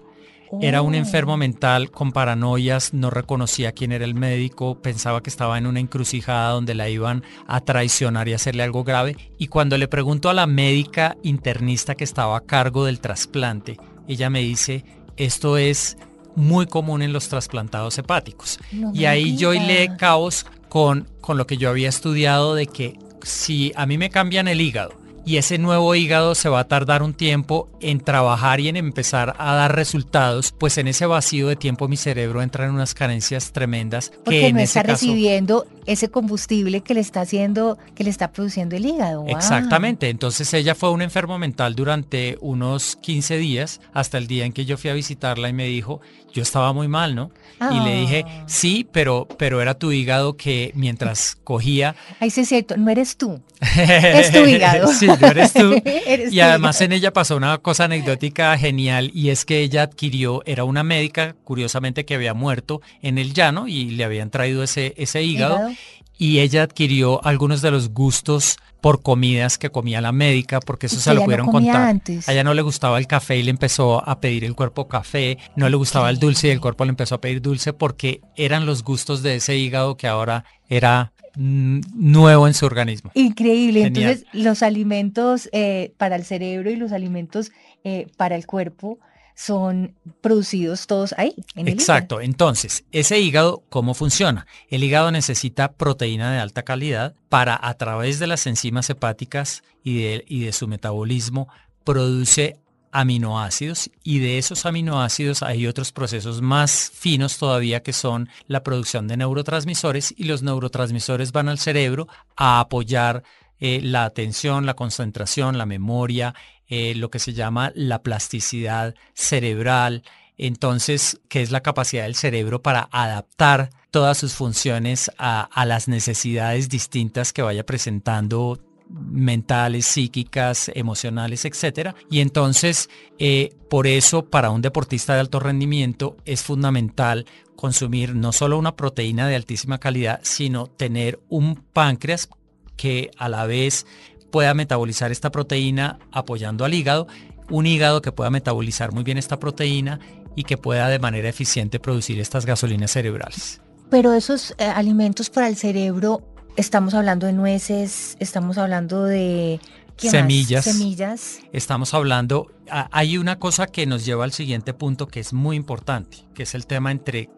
Era 0.61 0.81
un 0.81 0.95
enfermo 0.95 1.33
oh. 1.33 1.37
mental 1.37 1.91
con 1.91 2.11
paranoias, 2.11 2.93
no 2.93 3.09
reconocía 3.09 3.71
quién 3.71 3.91
era 3.91 4.05
el 4.05 4.15
médico, 4.15 4.81
pensaba 4.81 5.21
que 5.21 5.29
estaba 5.29 5.57
en 5.57 5.67
una 5.67 5.79
encrucijada 5.79 6.51
donde 6.51 6.75
la 6.75 6.89
iban 6.89 7.23
a 7.47 7.61
traicionar 7.61 8.27
y 8.27 8.33
hacerle 8.33 8.63
algo 8.63 8.83
grave. 8.83 9.15
Y 9.37 9.47
cuando 9.47 9.77
le 9.77 9.87
pregunto 9.87 10.29
a 10.29 10.33
la 10.33 10.47
médica 10.47 11.17
internista 11.23 11.95
que 11.95 12.03
estaba 12.03 12.37
a 12.37 12.41
cargo 12.41 12.85
del 12.85 12.99
trasplante, 12.99 13.77
ella 14.07 14.29
me 14.29 14.39
dice, 14.41 14.83
esto 15.17 15.57
es 15.57 15.97
muy 16.35 16.65
común 16.65 17.01
en 17.01 17.13
los 17.13 17.29
trasplantados 17.29 17.97
hepáticos. 17.97 18.59
y 18.93 19.05
ahí 19.05 19.37
yo 19.37 19.53
hilé 19.53 19.95
caos 19.97 20.45
con, 20.69 21.07
con 21.21 21.37
lo 21.37 21.45
que 21.47 21.57
yo 21.57 21.69
había 21.69 21.89
estudiado 21.89 22.55
de 22.55 22.67
que 22.67 22.97
si 23.21 23.71
a 23.75 23.85
mí 23.85 23.97
me 23.97 24.09
cambian 24.09 24.47
el 24.47 24.59
hígado 24.59 25.02
y 25.25 25.37
ese 25.37 25.57
nuevo 25.57 25.95
hígado 25.95 26.35
se 26.35 26.49
va 26.49 26.61
a 26.61 26.67
tardar 26.67 27.03
un 27.03 27.13
tiempo 27.13 27.69
en 27.81 27.99
trabajar 27.99 28.59
y 28.59 28.67
en 28.67 28.77
empezar 28.77 29.35
a 29.37 29.53
dar 29.53 29.75
resultados, 29.75 30.51
pues 30.51 30.77
en 30.77 30.87
ese 30.87 31.05
vacío 31.05 31.47
de 31.47 31.55
tiempo 31.55 31.87
mi 31.87 31.97
cerebro 31.97 32.41
entra 32.41 32.65
en 32.65 32.71
unas 32.71 32.93
carencias 32.93 33.51
tremendas. 33.51 34.11
Porque 34.23 34.51
no 34.53 34.59
está 34.59 34.83
recibiendo 34.83 35.65
ese 35.85 36.09
combustible 36.09 36.81
que 36.81 36.93
le 36.93 36.99
está 37.01 37.21
haciendo, 37.21 37.77
que 37.95 38.03
le 38.03 38.09
está 38.09 38.31
produciendo 38.31 38.75
el 38.75 38.85
hígado. 38.85 39.21
Wow. 39.23 39.35
Exactamente, 39.35 40.09
entonces 40.09 40.53
ella 40.53 40.75
fue 40.75 40.91
un 40.91 41.01
enfermo 41.01 41.37
mental 41.39 41.75
durante 41.75 42.37
unos 42.41 42.95
15 43.01 43.37
días, 43.37 43.81
hasta 43.93 44.17
el 44.17 44.27
día 44.27 44.45
en 44.45 44.53
que 44.53 44.65
yo 44.65 44.77
fui 44.77 44.89
a 44.89 44.93
visitarla 44.93 45.49
y 45.49 45.53
me 45.53 45.65
dijo, 45.65 46.01
yo 46.33 46.41
estaba 46.41 46.73
muy 46.73 46.87
mal, 46.87 47.15
¿no? 47.15 47.31
Y 47.71 47.79
le 47.79 47.95
dije, 48.01 48.25
Ah. 48.27 48.43
sí, 48.47 48.85
pero, 48.91 49.27
pero 49.37 49.61
era 49.61 49.75
tu 49.75 49.91
hígado 49.91 50.35
que 50.35 50.71
mientras 50.75 51.37
cogía... 51.43 51.95
Ahí 52.19 52.29
sí 52.29 52.41
es 52.41 52.49
cierto, 52.49 52.75
no 52.77 52.89
eres 52.89 53.15
tú. 53.17 53.41
Es 53.77 54.31
tu 54.31 54.39
hígado. 54.45 54.87
sí, 54.89 55.07
no 55.07 55.27
eres 55.27 55.53
tú. 55.53 55.73
Eres 56.05 56.33
y 56.33 56.41
además 56.41 56.81
en 56.81 56.91
ella 56.91 57.13
pasó 57.13 57.37
una 57.37 57.57
cosa 57.59 57.85
anecdótica 57.85 58.57
genial 58.57 59.09
y 59.13 59.29
es 59.29 59.45
que 59.45 59.61
ella 59.61 59.83
adquirió, 59.83 60.41
era 60.45 60.65
una 60.65 60.83
médica, 60.83 61.35
curiosamente, 61.45 62.03
que 62.05 62.15
había 62.15 62.33
muerto 62.33 62.81
en 63.01 63.17
el 63.17 63.33
llano 63.33 63.67
y 63.69 63.91
le 63.91 64.03
habían 64.03 64.29
traído 64.31 64.63
ese, 64.63 64.93
ese 64.97 65.23
hígado, 65.23 65.55
Hígado. 65.55 65.72
Y 66.17 66.39
ella 66.39 66.63
adquirió 66.63 67.23
algunos 67.25 67.61
de 67.61 67.71
los 67.71 67.89
gustos 67.89 68.57
por 68.81 69.01
comidas 69.01 69.57
que 69.57 69.69
comía 69.69 70.01
la 70.01 70.11
médica, 70.11 70.59
porque 70.59 70.87
eso 70.87 70.99
se 70.99 71.13
lo 71.13 71.21
no 71.21 71.25
pudieron 71.25 71.47
contar. 71.47 71.83
antes. 71.83 72.27
A 72.27 72.33
ella 72.33 72.43
no 72.43 72.53
le 72.53 72.61
gustaba 72.61 72.97
el 72.97 73.07
café 73.07 73.37
y 73.37 73.43
le 73.43 73.49
empezó 73.49 74.07
a 74.07 74.19
pedir 74.19 74.43
el 74.43 74.55
cuerpo 74.55 74.87
café, 74.87 75.37
no 75.55 75.69
le 75.69 75.77
gustaba 75.77 76.09
el 76.09 76.19
dulce 76.19 76.47
y 76.47 76.51
el 76.51 76.59
cuerpo 76.59 76.83
le 76.83 76.89
empezó 76.89 77.15
a 77.15 77.21
pedir 77.21 77.41
dulce 77.41 77.71
porque 77.71 78.19
eran 78.35 78.65
los 78.65 78.83
gustos 78.83 79.23
de 79.23 79.35
ese 79.35 79.55
hígado 79.57 79.95
que 79.95 80.07
ahora 80.07 80.43
era 80.67 81.13
mm, 81.35 81.79
nuevo 81.95 82.45
en 82.47 82.53
su 82.53 82.65
organismo. 82.65 83.11
Increíble. 83.13 83.83
Genial. 83.83 84.11
Entonces, 84.11 84.27
los 84.33 84.63
alimentos 84.63 85.49
eh, 85.53 85.93
para 85.97 86.17
el 86.17 86.25
cerebro 86.25 86.69
y 86.69 86.75
los 86.75 86.91
alimentos 86.91 87.51
eh, 87.85 88.07
para 88.17 88.35
el 88.35 88.45
cuerpo 88.45 88.99
son 89.35 89.95
producidos 90.21 90.87
todos 90.87 91.13
ahí, 91.17 91.33
en 91.55 91.67
el 91.67 91.73
Exacto. 91.73 92.21
Entonces, 92.21 92.85
ese 92.91 93.19
hígado, 93.19 93.63
¿cómo 93.69 93.93
funciona? 93.93 94.47
El 94.69 94.83
hígado 94.83 95.11
necesita 95.11 95.73
proteína 95.73 96.31
de 96.31 96.39
alta 96.39 96.63
calidad 96.63 97.15
para, 97.29 97.59
a 97.61 97.73
través 97.75 98.19
de 98.19 98.27
las 98.27 98.45
enzimas 98.47 98.89
hepáticas 98.89 99.63
y 99.83 100.01
de, 100.01 100.25
y 100.27 100.45
de 100.45 100.53
su 100.53 100.67
metabolismo, 100.67 101.47
produce 101.83 102.59
aminoácidos 102.93 103.89
y 104.03 104.19
de 104.19 104.37
esos 104.37 104.67
aminoácidos 104.67 105.41
hay 105.41 105.65
otros 105.65 105.91
procesos 105.91 106.41
más 106.41 106.91
finos 106.93 107.39
todavía 107.39 107.81
que 107.81 107.91
son 107.91 108.29
la 108.47 108.61
producción 108.61 109.07
de 109.07 109.17
neurotransmisores 109.17 110.13
y 110.15 110.25
los 110.25 110.43
neurotransmisores 110.43 111.31
van 111.31 111.49
al 111.49 111.57
cerebro 111.57 112.07
a 112.35 112.59
apoyar 112.59 113.23
eh, 113.59 113.79
la 113.81 114.05
atención, 114.05 114.65
la 114.65 114.75
concentración, 114.75 115.57
la 115.57 115.65
memoria, 115.65 116.35
eh, 116.75 116.95
lo 116.95 117.11
que 117.11 117.19
se 117.19 117.33
llama 117.33 117.71
la 117.75 118.01
plasticidad 118.01 118.95
cerebral, 119.13 120.01
entonces, 120.39 121.21
que 121.29 121.43
es 121.43 121.51
la 121.51 121.61
capacidad 121.61 122.05
del 122.05 122.15
cerebro 122.15 122.63
para 122.63 122.89
adaptar 122.91 123.69
todas 123.91 124.17
sus 124.17 124.33
funciones 124.33 125.11
a, 125.19 125.65
las 125.67 125.87
necesidades 125.87 126.69
distintas 126.69 127.31
que 127.31 127.43
vaya 127.43 127.63
presentando 127.63 128.59
mentales, 128.89 129.85
psíquicas, 129.85 130.71
emocionales, 130.73 131.45
etcétera. 131.45 131.93
Y 132.09 132.21
entonces, 132.21 132.89
eh, 133.19 133.55
por 133.69 133.85
eso, 133.85 134.25
para 134.25 134.49
un 134.49 134.63
deportista 134.63 135.13
de 135.13 135.19
alto 135.19 135.39
rendimiento 135.39 136.17
es 136.25 136.41
fundamental 136.41 137.27
consumir 137.55 138.15
no 138.15 138.31
solo 138.31 138.57
una 138.57 138.75
proteína 138.75 139.27
de 139.27 139.35
altísima 139.35 139.77
calidad, 139.77 140.21
sino 140.23 140.65
tener 140.65 141.19
un 141.29 141.53
páncreas 141.71 142.29
que 142.75 143.11
a 143.17 143.29
la 143.29 143.45
vez 143.45 143.85
pueda 144.33 144.55
metabolizar 144.55 145.11
esta 145.11 145.31
proteína 145.31 145.99
apoyando 146.11 146.65
al 146.65 146.73
hígado, 146.73 147.07
un 147.51 147.67
hígado 147.67 148.01
que 148.01 148.11
pueda 148.11 148.31
metabolizar 148.31 148.91
muy 148.91 149.03
bien 149.03 149.19
esta 149.19 149.39
proteína 149.39 149.99
y 150.35 150.43
que 150.43 150.57
pueda 150.57 150.89
de 150.89 150.97
manera 150.97 151.29
eficiente 151.29 151.79
producir 151.79 152.19
estas 152.19 152.47
gasolinas 152.47 152.89
cerebrales. 152.89 153.61
Pero 153.91 154.11
esos 154.11 154.55
eh, 154.57 154.63
alimentos 154.65 155.29
para 155.29 155.47
el 155.47 155.55
cerebro, 155.55 156.23
estamos 156.57 156.95
hablando 156.95 157.27
de 157.27 157.33
nueces, 157.33 158.17
estamos 158.19 158.57
hablando 158.57 159.03
de. 159.03 159.59
Semillas. 159.97 160.65
Semillas. 160.65 161.37
Estamos 161.51 161.93
hablando, 161.93 162.51
hay 162.67 163.19
una 163.19 163.37
cosa 163.37 163.67
que 163.67 163.85
nos 163.85 164.03
lleva 164.03 164.23
al 164.23 164.31
siguiente 164.31 164.73
punto 164.73 165.05
que 165.07 165.19
es 165.19 165.31
muy 165.31 165.55
importante, 165.55 166.17
que 166.33 166.41
es 166.41 166.55
el 166.55 166.65
tema 166.65 166.91
entre 166.91 167.29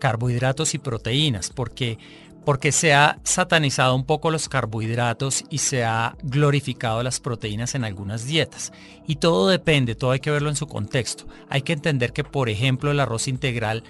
carbohidratos 0.00 0.74
y 0.74 0.78
proteínas, 0.78 1.50
porque 1.50 1.98
porque 2.44 2.72
se 2.72 2.94
ha 2.94 3.18
satanizado 3.24 3.94
un 3.94 4.04
poco 4.04 4.30
los 4.30 4.48
carbohidratos 4.48 5.44
y 5.50 5.58
se 5.58 5.84
ha 5.84 6.16
glorificado 6.22 7.02
las 7.02 7.20
proteínas 7.20 7.74
en 7.74 7.84
algunas 7.84 8.26
dietas. 8.26 8.72
Y 9.06 9.16
todo 9.16 9.48
depende, 9.48 9.94
todo 9.94 10.12
hay 10.12 10.20
que 10.20 10.30
verlo 10.30 10.48
en 10.48 10.56
su 10.56 10.66
contexto. 10.66 11.26
Hay 11.48 11.62
que 11.62 11.72
entender 11.72 12.12
que, 12.12 12.24
por 12.24 12.48
ejemplo, 12.48 12.90
el 12.90 13.00
arroz 13.00 13.28
integral 13.28 13.84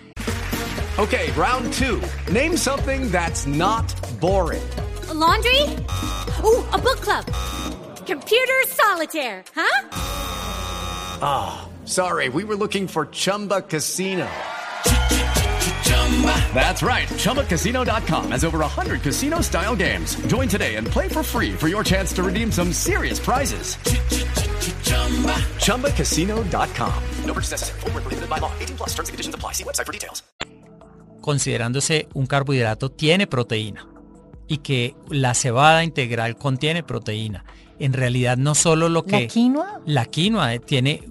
Okay, 1.00 1.33
round 1.33 1.73
two. 1.73 1.99
Name 2.30 2.59
something 2.59 3.11
that's 3.11 3.47
not 3.47 3.87
boring. 4.21 4.61
A 5.09 5.14
laundry? 5.14 5.62
Ooh, 6.45 6.62
a 6.73 6.78
book 6.78 7.00
club. 7.00 7.25
Computer 8.06 8.67
solitaire, 8.69 9.43
huh? 9.54 9.89
Sorry, 11.86 12.28
we 12.28 12.45
were 12.45 12.56
looking 12.56 12.86
for 12.86 13.06
Chumba 13.06 13.63
Casino. 13.63 14.28
That's 16.53 16.83
right. 16.83 17.09
ChumbaCasino.com 17.09 18.33
has 18.33 18.45
over 18.45 18.59
100 18.59 19.01
casino 19.01 19.41
style 19.41 19.75
games. 19.75 20.17
Join 20.27 20.49
today 20.49 20.77
and 20.77 20.87
play 20.87 21.09
for 21.09 21.23
free 21.23 21.53
for 21.53 21.69
your 21.69 21.83
chance 21.83 22.13
to 22.15 22.23
redeem 22.23 22.53
some 22.53 22.75
serious 22.75 23.19
prizes. 23.19 23.77
ChumbaCasino.com. 25.65 27.03
No 27.25 27.33
purchase 27.33 27.53
necessary. 27.53 27.81
Void 27.81 27.95
where 27.95 28.03
prohibited 28.03 28.29
by 28.29 28.39
law. 28.39 28.53
18 28.59 28.77
plus 28.77 28.91
terms 28.91 29.09
and 29.09 29.15
conditions 29.15 29.35
apply. 29.35 29.53
See 29.53 29.65
website 29.65 29.87
for 29.87 29.93
details. 29.93 30.23
considerándose 31.21 32.09
un 32.15 32.27
carbohidrato, 32.27 32.91
tiene 32.91 33.27
proteína 33.27 33.87
y 34.49 34.59
que 34.59 34.97
la 35.09 35.35
cebada 35.35 35.85
integral 35.85 36.37
contiene 36.37 36.83
proteína. 36.83 37.45
En 37.79 37.93
realidad 37.93 38.37
no 38.37 38.55
solo 38.55 38.89
lo 38.89 39.05
que... 39.05 39.23
¿La 39.23 39.27
quinoa? 39.29 39.81
La 39.87 40.05
quinoa 40.07 40.55
eh, 40.55 40.59
tiene, 40.59 41.05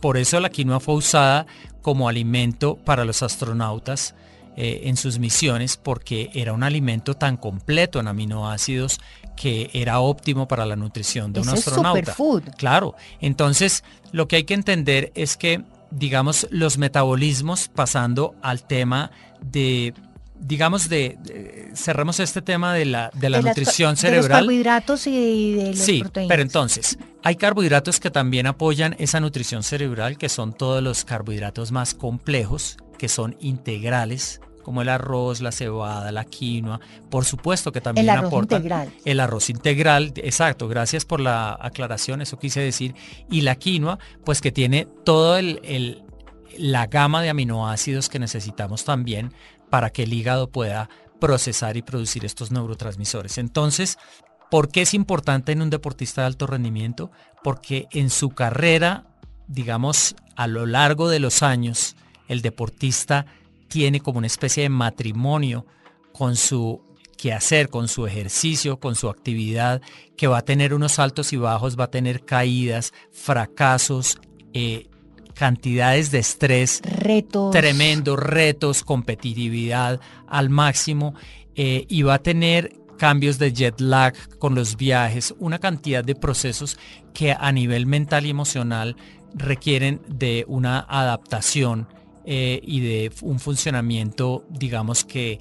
por 0.00 0.18
eso 0.18 0.38
la 0.40 0.50
quinoa 0.50 0.78
fue 0.78 0.94
usada 0.94 1.46
como 1.80 2.08
alimento 2.08 2.76
para 2.76 3.04
los 3.04 3.22
astronautas 3.22 4.14
eh, 4.56 4.82
en 4.84 4.96
sus 4.96 5.18
misiones, 5.18 5.76
porque 5.76 6.30
era 6.34 6.52
un 6.52 6.62
alimento 6.62 7.14
tan 7.14 7.36
completo 7.36 8.00
en 8.00 8.08
aminoácidos 8.08 9.00
que 9.36 9.70
era 9.72 10.00
óptimo 10.00 10.46
para 10.46 10.66
la 10.66 10.76
nutrición 10.76 11.32
de 11.32 11.40
un 11.40 11.48
es 11.48 11.54
astronauta. 11.54 12.00
superfood. 12.00 12.42
Claro, 12.58 12.94
entonces 13.20 13.82
lo 14.12 14.28
que 14.28 14.36
hay 14.36 14.44
que 14.44 14.54
entender 14.54 15.10
es 15.14 15.36
que, 15.36 15.64
digamos, 15.90 16.46
los 16.50 16.76
metabolismos, 16.76 17.68
pasando 17.68 18.34
al 18.42 18.62
tema 18.62 19.10
de, 19.40 19.94
digamos, 20.44 20.88
de, 20.88 21.16
de- 21.22 21.70
cerremos 21.74 22.18
este 22.20 22.42
tema 22.42 22.74
de 22.74 22.84
la, 22.84 23.10
de 23.14 23.30
la 23.30 23.38
De 23.38 23.42
las- 23.44 23.56
nutrición 23.56 23.88
De 23.90 23.92
los 23.92 24.00
cerebral. 24.00 24.40
carbohidratos 24.40 25.06
y 25.06 25.52
de 25.54 25.68
los 25.70 25.78
Sí, 25.78 26.00
proteínas. 26.00 26.28
pero 26.28 26.42
entonces, 26.42 26.98
hay 27.22 27.36
carbohidratos 27.36 28.00
que 28.00 28.10
también 28.10 28.46
apoyan 28.46 28.94
esa 28.98 29.20
nutrición 29.20 29.62
cerebral, 29.62 30.18
que 30.18 30.28
son 30.28 30.52
todos 30.52 30.82
los 30.82 31.04
carbohidratos 31.04 31.70
más 31.72 31.94
complejos, 31.94 32.76
que 32.98 33.08
son 33.08 33.36
integrales, 33.40 34.40
como 34.62 34.82
el 34.82 34.88
arroz, 34.90 35.40
la 35.40 35.50
cebada, 35.50 36.12
la 36.12 36.24
quinoa, 36.24 36.78
por 37.10 37.24
supuesto 37.24 37.72
que 37.72 37.80
también 37.80 38.08
arroz 38.10 38.26
aportan 38.26 38.58
integral. 38.58 38.92
el 39.04 39.18
arroz 39.20 39.50
integral, 39.50 40.12
exacto, 40.16 40.68
gracias 40.68 41.04
por 41.04 41.18
la 41.20 41.58
aclaración, 41.60 42.22
eso 42.22 42.38
quise 42.38 42.60
decir, 42.60 42.94
y 43.28 43.40
la 43.40 43.56
quinoa, 43.56 43.98
pues 44.24 44.40
que 44.40 44.52
tiene 44.52 44.86
todo 45.04 45.36
el, 45.36 45.60
el- 45.64 46.02
la 46.58 46.86
gama 46.86 47.22
de 47.22 47.30
aminoácidos 47.30 48.08
que 48.08 48.18
necesitamos 48.18 48.84
también 48.84 49.32
para 49.72 49.88
que 49.88 50.02
el 50.02 50.12
hígado 50.12 50.50
pueda 50.50 50.90
procesar 51.18 51.78
y 51.78 51.82
producir 51.82 52.26
estos 52.26 52.52
neurotransmisores. 52.52 53.38
Entonces, 53.38 53.96
¿por 54.50 54.68
qué 54.68 54.82
es 54.82 54.92
importante 54.92 55.50
en 55.50 55.62
un 55.62 55.70
deportista 55.70 56.20
de 56.20 56.26
alto 56.26 56.46
rendimiento? 56.46 57.10
Porque 57.42 57.86
en 57.90 58.10
su 58.10 58.28
carrera, 58.28 59.06
digamos, 59.48 60.14
a 60.36 60.46
lo 60.46 60.66
largo 60.66 61.08
de 61.08 61.20
los 61.20 61.42
años, 61.42 61.96
el 62.28 62.42
deportista 62.42 63.24
tiene 63.68 64.00
como 64.00 64.18
una 64.18 64.26
especie 64.26 64.64
de 64.64 64.68
matrimonio 64.68 65.64
con 66.12 66.36
su 66.36 66.82
quehacer, 67.16 67.70
con 67.70 67.88
su 67.88 68.06
ejercicio, 68.06 68.78
con 68.78 68.94
su 68.94 69.08
actividad, 69.08 69.80
que 70.18 70.26
va 70.26 70.36
a 70.36 70.44
tener 70.44 70.74
unos 70.74 70.98
altos 70.98 71.32
y 71.32 71.38
bajos, 71.38 71.80
va 71.80 71.84
a 71.84 71.90
tener 71.90 72.26
caídas, 72.26 72.92
fracasos, 73.10 74.18
eh, 74.52 74.90
cantidades 75.34 76.10
de 76.10 76.18
estrés 76.18 76.80
Retos. 76.84 77.50
tremendos 77.52 78.18
retos, 78.18 78.82
competitividad 78.82 80.00
al 80.28 80.50
máximo 80.50 81.14
eh, 81.54 81.84
y 81.88 82.02
va 82.02 82.14
a 82.14 82.22
tener 82.22 82.72
cambios 82.98 83.38
de 83.38 83.52
jet 83.52 83.80
lag 83.80 84.14
con 84.38 84.54
los 84.54 84.76
viajes, 84.76 85.34
una 85.38 85.58
cantidad 85.58 86.04
de 86.04 86.14
procesos 86.14 86.78
que 87.12 87.32
a 87.32 87.50
nivel 87.50 87.86
mental 87.86 88.26
y 88.26 88.30
emocional 88.30 88.96
requieren 89.34 90.00
de 90.06 90.44
una 90.46 90.80
adaptación 90.88 91.88
eh, 92.24 92.60
y 92.62 92.80
de 92.80 93.10
un 93.22 93.40
funcionamiento, 93.40 94.44
digamos 94.50 95.04
que 95.04 95.40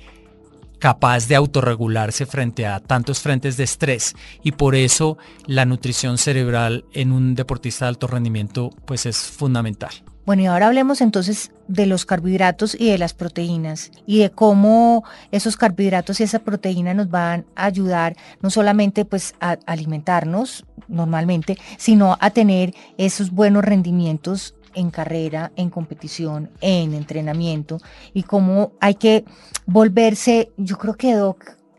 capaz 0.81 1.27
de 1.27 1.35
autorregularse 1.35 2.25
frente 2.25 2.65
a 2.65 2.79
tantos 2.79 3.19
frentes 3.19 3.55
de 3.55 3.63
estrés 3.63 4.15
y 4.43 4.53
por 4.53 4.73
eso 4.73 5.17
la 5.45 5.63
nutrición 5.63 6.17
cerebral 6.17 6.85
en 6.93 7.11
un 7.11 7.35
deportista 7.35 7.85
de 7.85 7.89
alto 7.89 8.07
rendimiento 8.07 8.71
pues 8.85 9.05
es 9.05 9.17
fundamental. 9.17 9.91
Bueno, 10.25 10.41
y 10.41 10.45
ahora 10.47 10.67
hablemos 10.67 11.01
entonces 11.01 11.51
de 11.67 11.85
los 11.85 12.05
carbohidratos 12.05 12.75
y 12.79 12.89
de 12.89 12.97
las 12.97 13.13
proteínas 13.13 13.91
y 14.07 14.19
de 14.19 14.31
cómo 14.31 15.03
esos 15.31 15.55
carbohidratos 15.55 16.19
y 16.19 16.23
esa 16.23 16.39
proteína 16.39 16.95
nos 16.95 17.09
van 17.11 17.45
a 17.55 17.65
ayudar 17.65 18.15
no 18.41 18.49
solamente 18.49 19.05
pues 19.05 19.35
a 19.39 19.57
alimentarnos 19.67 20.65
normalmente, 20.87 21.57
sino 21.77 22.17
a 22.19 22.31
tener 22.31 22.73
esos 22.97 23.29
buenos 23.29 23.63
rendimientos 23.63 24.55
en 24.73 24.91
carrera, 24.91 25.51
en 25.55 25.69
competición, 25.69 26.49
en 26.62 26.93
entrenamiento 26.93 27.77
y 28.13 28.23
cómo 28.23 28.73
hay 28.79 28.95
que 28.95 29.25
volverse, 29.65 30.51
yo 30.57 30.77
creo 30.77 30.95
que 30.95 31.15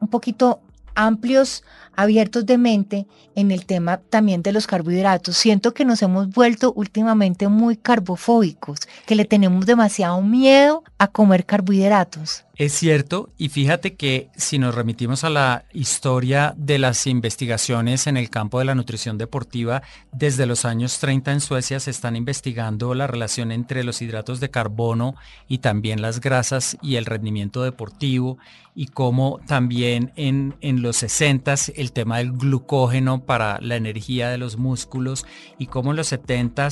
un 0.00 0.09
poquito 0.09 0.61
amplios, 0.94 1.64
abiertos 1.96 2.46
de 2.46 2.59
mente 2.59 3.07
en 3.35 3.50
el 3.50 3.66
tema 3.66 3.98
también 3.98 4.42
de 4.42 4.52
los 4.52 4.66
carbohidratos. 4.66 5.37
Siento 5.37 5.74
que 5.74 5.85
nos 5.85 6.02
hemos 6.02 6.28
vuelto 6.28 6.72
últimamente 6.72 7.48
muy 7.48 7.76
carbofóbicos, 7.76 8.81
que 9.07 9.14
le 9.14 9.24
tenemos 9.24 9.66
demasiado 9.66 10.20
miedo 10.22 10.83
a 10.98 11.09
comer 11.09 11.44
carbohidratos. 11.44 12.44
Es 12.55 12.74
cierto, 12.74 13.31
y 13.38 13.48
fíjate 13.48 13.94
que 13.94 14.28
si 14.37 14.59
nos 14.59 14.74
remitimos 14.74 15.24
a 15.24 15.31
la 15.31 15.64
historia 15.72 16.55
de 16.57 16.78
las 16.78 17.07
investigaciones 17.07 18.07
en 18.07 18.18
el 18.18 18.28
campo 18.28 18.59
de 18.59 18.66
la 18.66 18.74
nutrición 18.74 19.16
deportiva, 19.16 19.83
desde 20.12 20.44
los 20.44 20.66
años 20.66 20.98
30 20.98 21.33
en 21.33 21.40
Suecia 21.40 21.81
se 21.81 21.90
están 21.90 22.14
investigando 22.14 22.94
la 22.94 23.07
relación 23.07 23.52
entre 23.52 23.85
los 23.85 24.02
hidratos 24.02 24.38
de 24.38 24.50
carbono 24.50 25.14
y 25.48 25.59
también 25.59 26.02
las 26.02 26.20
grasas 26.20 26.76
y 26.83 26.96
el 26.96 27.07
rendimiento 27.07 27.62
deportivo, 27.62 28.38
y 28.74 28.87
cómo 28.87 29.40
también 29.46 30.12
en, 30.16 30.55
en 30.61 30.83
los 30.83 30.98
60 30.98 31.55
el 31.83 31.92
tema 31.92 32.18
del 32.18 32.33
glucógeno 32.33 33.27
para 33.27 33.59
la 33.61 33.77
energía 33.77 34.31
de 34.31 34.38
los 34.38 34.57
músculos, 34.57 35.27
y 35.59 35.66
cómo 35.66 35.90
en 35.90 35.97
los 35.97 36.07
70 36.07 36.68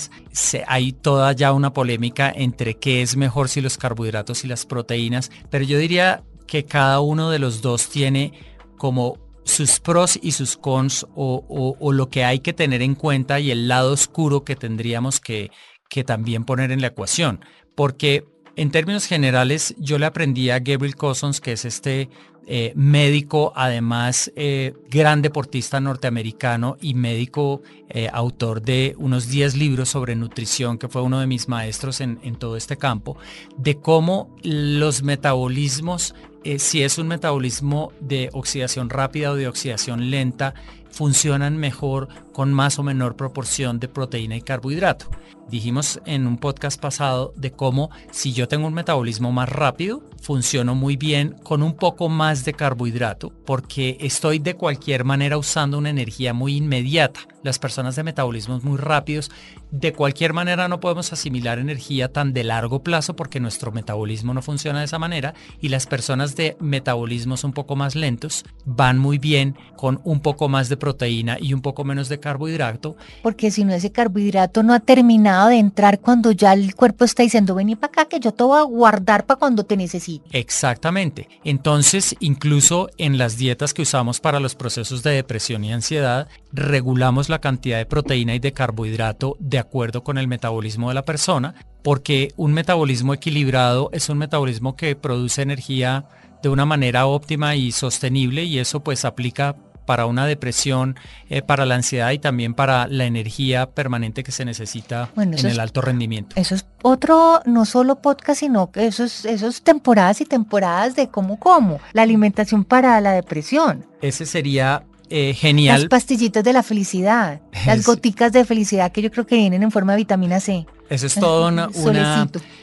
hay 0.66 0.92
toda 0.92 1.32
ya 1.32 1.52
una 1.52 1.72
polémica 1.74 2.32
entre 2.34 2.78
qué 2.78 3.02
es 3.02 3.16
mejor 3.16 3.48
si 3.48 3.60
los 3.60 3.76
carbohidratos 3.76 4.44
y 4.44 4.48
las 4.48 4.64
proteínas, 4.64 5.30
pero 5.50 5.64
yo 5.64 5.76
diría 5.76 6.24
que 6.46 6.64
cada 6.64 7.00
uno 7.00 7.30
de 7.30 7.38
los 7.38 7.60
dos 7.60 7.88
tiene 7.88 8.32
como 8.78 9.18
sus 9.44 9.80
pros 9.80 10.18
y 10.20 10.32
sus 10.32 10.56
cons 10.56 11.06
o, 11.14 11.92
lo 11.92 12.08
que 12.08 12.24
hay 12.24 12.40
que 12.40 12.52
tener 12.52 12.82
en 12.82 12.94
cuenta 12.94 13.40
y 13.40 13.50
el 13.50 13.68
lado 13.68 13.92
oscuro 13.92 14.44
que 14.44 14.56
tendríamos 14.56 15.20
que, 15.20 15.50
que 15.88 16.04
también 16.04 16.44
poner 16.44 16.70
en 16.72 16.80
la 16.80 16.88
ecuación. 16.88 17.44
Porque 17.74 18.24
en 18.60 18.70
términos 18.70 19.06
generales, 19.06 19.74
yo 19.78 19.98
le 19.98 20.04
aprendí 20.04 20.50
a 20.50 20.58
Gabriel 20.58 20.94
Cousins, 20.94 21.40
que 21.40 21.52
es 21.52 21.64
este 21.64 22.10
eh, 22.46 22.74
médico, 22.76 23.54
además 23.56 24.30
eh, 24.36 24.74
gran 24.90 25.22
deportista 25.22 25.80
norteamericano 25.80 26.76
y 26.78 26.92
médico 26.92 27.62
eh, 27.88 28.10
autor 28.12 28.60
de 28.60 28.94
unos 28.98 29.30
10 29.30 29.56
libros 29.56 29.88
sobre 29.88 30.14
nutrición, 30.14 30.76
que 30.76 30.88
fue 30.88 31.00
uno 31.00 31.20
de 31.20 31.26
mis 31.26 31.48
maestros 31.48 32.02
en, 32.02 32.18
en 32.22 32.36
todo 32.36 32.58
este 32.58 32.76
campo, 32.76 33.16
de 33.56 33.78
cómo 33.78 34.36
los 34.42 35.02
metabolismos, 35.02 36.14
si 36.58 36.82
es 36.82 36.98
un 36.98 37.08
metabolismo 37.08 37.92
de 38.00 38.28
oxidación 38.34 38.90
rápida 38.90 39.30
o 39.30 39.36
de 39.36 39.48
oxidación 39.48 40.10
lenta, 40.10 40.52
funcionan 40.90 41.56
mejor 41.56 42.08
con 42.32 42.52
más 42.52 42.78
o 42.78 42.82
menor 42.82 43.16
proporción 43.16 43.80
de 43.80 43.88
proteína 43.88 44.36
y 44.36 44.42
carbohidrato. 44.42 45.06
Dijimos 45.50 46.00
en 46.06 46.28
un 46.28 46.38
podcast 46.38 46.80
pasado 46.80 47.32
de 47.36 47.50
cómo 47.50 47.90
si 48.12 48.32
yo 48.32 48.46
tengo 48.46 48.68
un 48.68 48.74
metabolismo 48.74 49.32
más 49.32 49.48
rápido, 49.48 50.00
funciono 50.22 50.76
muy 50.76 50.96
bien 50.96 51.34
con 51.42 51.64
un 51.64 51.74
poco 51.74 52.08
más 52.08 52.44
de 52.44 52.52
carbohidrato 52.52 53.32
porque 53.44 53.96
estoy 54.00 54.38
de 54.38 54.54
cualquier 54.54 55.04
manera 55.04 55.38
usando 55.38 55.78
una 55.78 55.90
energía 55.90 56.32
muy 56.32 56.56
inmediata. 56.56 57.20
Las 57.42 57.58
personas 57.58 57.96
de 57.96 58.02
metabolismos 58.02 58.64
muy 58.64 58.76
rápidos, 58.76 59.30
de 59.70 59.92
cualquier 59.92 60.34
manera 60.34 60.68
no 60.68 60.80
podemos 60.80 61.12
asimilar 61.12 61.58
energía 61.58 62.12
tan 62.12 62.32
de 62.32 62.44
largo 62.44 62.82
plazo 62.82 63.16
porque 63.16 63.40
nuestro 63.40 63.72
metabolismo 63.72 64.34
no 64.34 64.42
funciona 64.42 64.80
de 64.80 64.84
esa 64.84 64.98
manera 64.98 65.34
y 65.60 65.68
las 65.68 65.86
personas 65.86 66.36
de 66.36 66.56
metabolismos 66.60 67.44
un 67.44 67.52
poco 67.52 67.76
más 67.76 67.94
lentos 67.94 68.44
van 68.66 68.98
muy 68.98 69.18
bien 69.18 69.56
con 69.76 70.00
un 70.04 70.20
poco 70.20 70.48
más 70.48 70.68
de 70.68 70.76
proteína 70.76 71.38
y 71.40 71.54
un 71.54 71.62
poco 71.62 71.84
menos 71.84 72.10
de 72.10 72.20
carbohidrato. 72.20 72.96
Porque 73.22 73.50
si 73.50 73.64
no 73.64 73.72
ese 73.72 73.90
carbohidrato 73.90 74.62
no 74.62 74.74
ha 74.74 74.80
terminado 74.80 75.48
de 75.48 75.58
entrar 75.58 76.00
cuando 76.00 76.32
ya 76.32 76.52
el 76.52 76.74
cuerpo 76.74 77.04
está 77.04 77.22
diciendo, 77.22 77.54
vení 77.54 77.76
para 77.76 77.92
acá 77.92 78.04
que 78.04 78.20
yo 78.20 78.32
te 78.32 78.44
voy 78.44 78.58
a 78.58 78.62
guardar 78.62 79.24
para 79.24 79.38
cuando 79.38 79.64
te 79.64 79.76
necesite. 79.76 80.38
Exactamente. 80.38 81.28
Entonces, 81.44 82.14
incluso 82.20 82.90
en 82.98 83.16
las 83.16 83.38
dietas 83.38 83.72
que 83.72 83.82
usamos 83.82 84.20
para 84.20 84.40
los 84.40 84.54
procesos 84.54 85.02
de 85.02 85.12
depresión 85.12 85.64
y 85.64 85.72
ansiedad, 85.72 86.28
regulamos 86.52 87.28
la 87.28 87.40
cantidad 87.40 87.78
de 87.78 87.86
proteína 87.86 88.34
y 88.34 88.38
de 88.38 88.52
carbohidrato 88.52 89.36
de 89.38 89.58
acuerdo 89.58 90.02
con 90.02 90.18
el 90.18 90.28
metabolismo 90.28 90.88
de 90.88 90.94
la 90.94 91.04
persona, 91.04 91.54
porque 91.82 92.32
un 92.36 92.52
metabolismo 92.52 93.14
equilibrado 93.14 93.90
es 93.92 94.08
un 94.08 94.18
metabolismo 94.18 94.76
que 94.76 94.96
produce 94.96 95.42
energía 95.42 96.06
de 96.42 96.48
una 96.48 96.66
manera 96.66 97.06
óptima 97.06 97.54
y 97.56 97.72
sostenible 97.72 98.44
y 98.44 98.58
eso 98.58 98.80
pues 98.80 99.04
aplica 99.04 99.56
para 99.90 100.06
una 100.06 100.24
depresión, 100.24 100.94
eh, 101.30 101.42
para 101.42 101.66
la 101.66 101.74
ansiedad 101.74 102.12
y 102.12 102.20
también 102.20 102.54
para 102.54 102.86
la 102.86 103.06
energía 103.06 103.66
permanente 103.70 104.22
que 104.22 104.30
se 104.30 104.44
necesita 104.44 105.10
en 105.16 105.34
el 105.34 105.58
alto 105.58 105.80
rendimiento. 105.80 106.36
Eso 106.36 106.54
es 106.54 106.64
otro, 106.82 107.40
no 107.44 107.64
solo 107.64 107.96
podcast, 107.96 108.38
sino 108.38 108.70
que 108.70 108.86
eso 108.86 109.02
es, 109.02 109.62
temporadas 109.62 110.20
y 110.20 110.26
temporadas 110.26 110.94
de 110.94 111.08
cómo 111.08 111.40
como, 111.40 111.80
la 111.92 112.02
alimentación 112.02 112.64
para 112.64 113.00
la 113.00 113.10
depresión. 113.10 113.84
Ese 114.00 114.26
sería 114.26 114.84
eh, 115.10 115.34
genial. 115.34 115.82
Las 115.82 115.88
pastillitas 115.88 116.44
de 116.44 116.52
la 116.52 116.62
felicidad, 116.62 117.40
las 117.66 117.84
goticas 117.84 118.32
de 118.32 118.44
felicidad 118.44 118.92
que 118.92 119.02
yo 119.02 119.10
creo 119.10 119.26
que 119.26 119.36
vienen 119.36 119.62
en 119.62 119.70
forma 119.70 119.92
de 119.92 119.98
vitamina 119.98 120.40
C. 120.40 120.66
Eso 120.88 121.06
es 121.06 121.14
todo 121.14 121.48
una, 121.48 121.68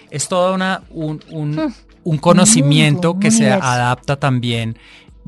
es 0.10 0.28
todo 0.28 0.56
una, 0.56 0.82
un, 0.90 1.22
un, 2.04 2.18
conocimiento 2.18 3.20
que 3.20 3.32
se 3.32 3.52
adapta 3.52 4.16
también 4.18 4.78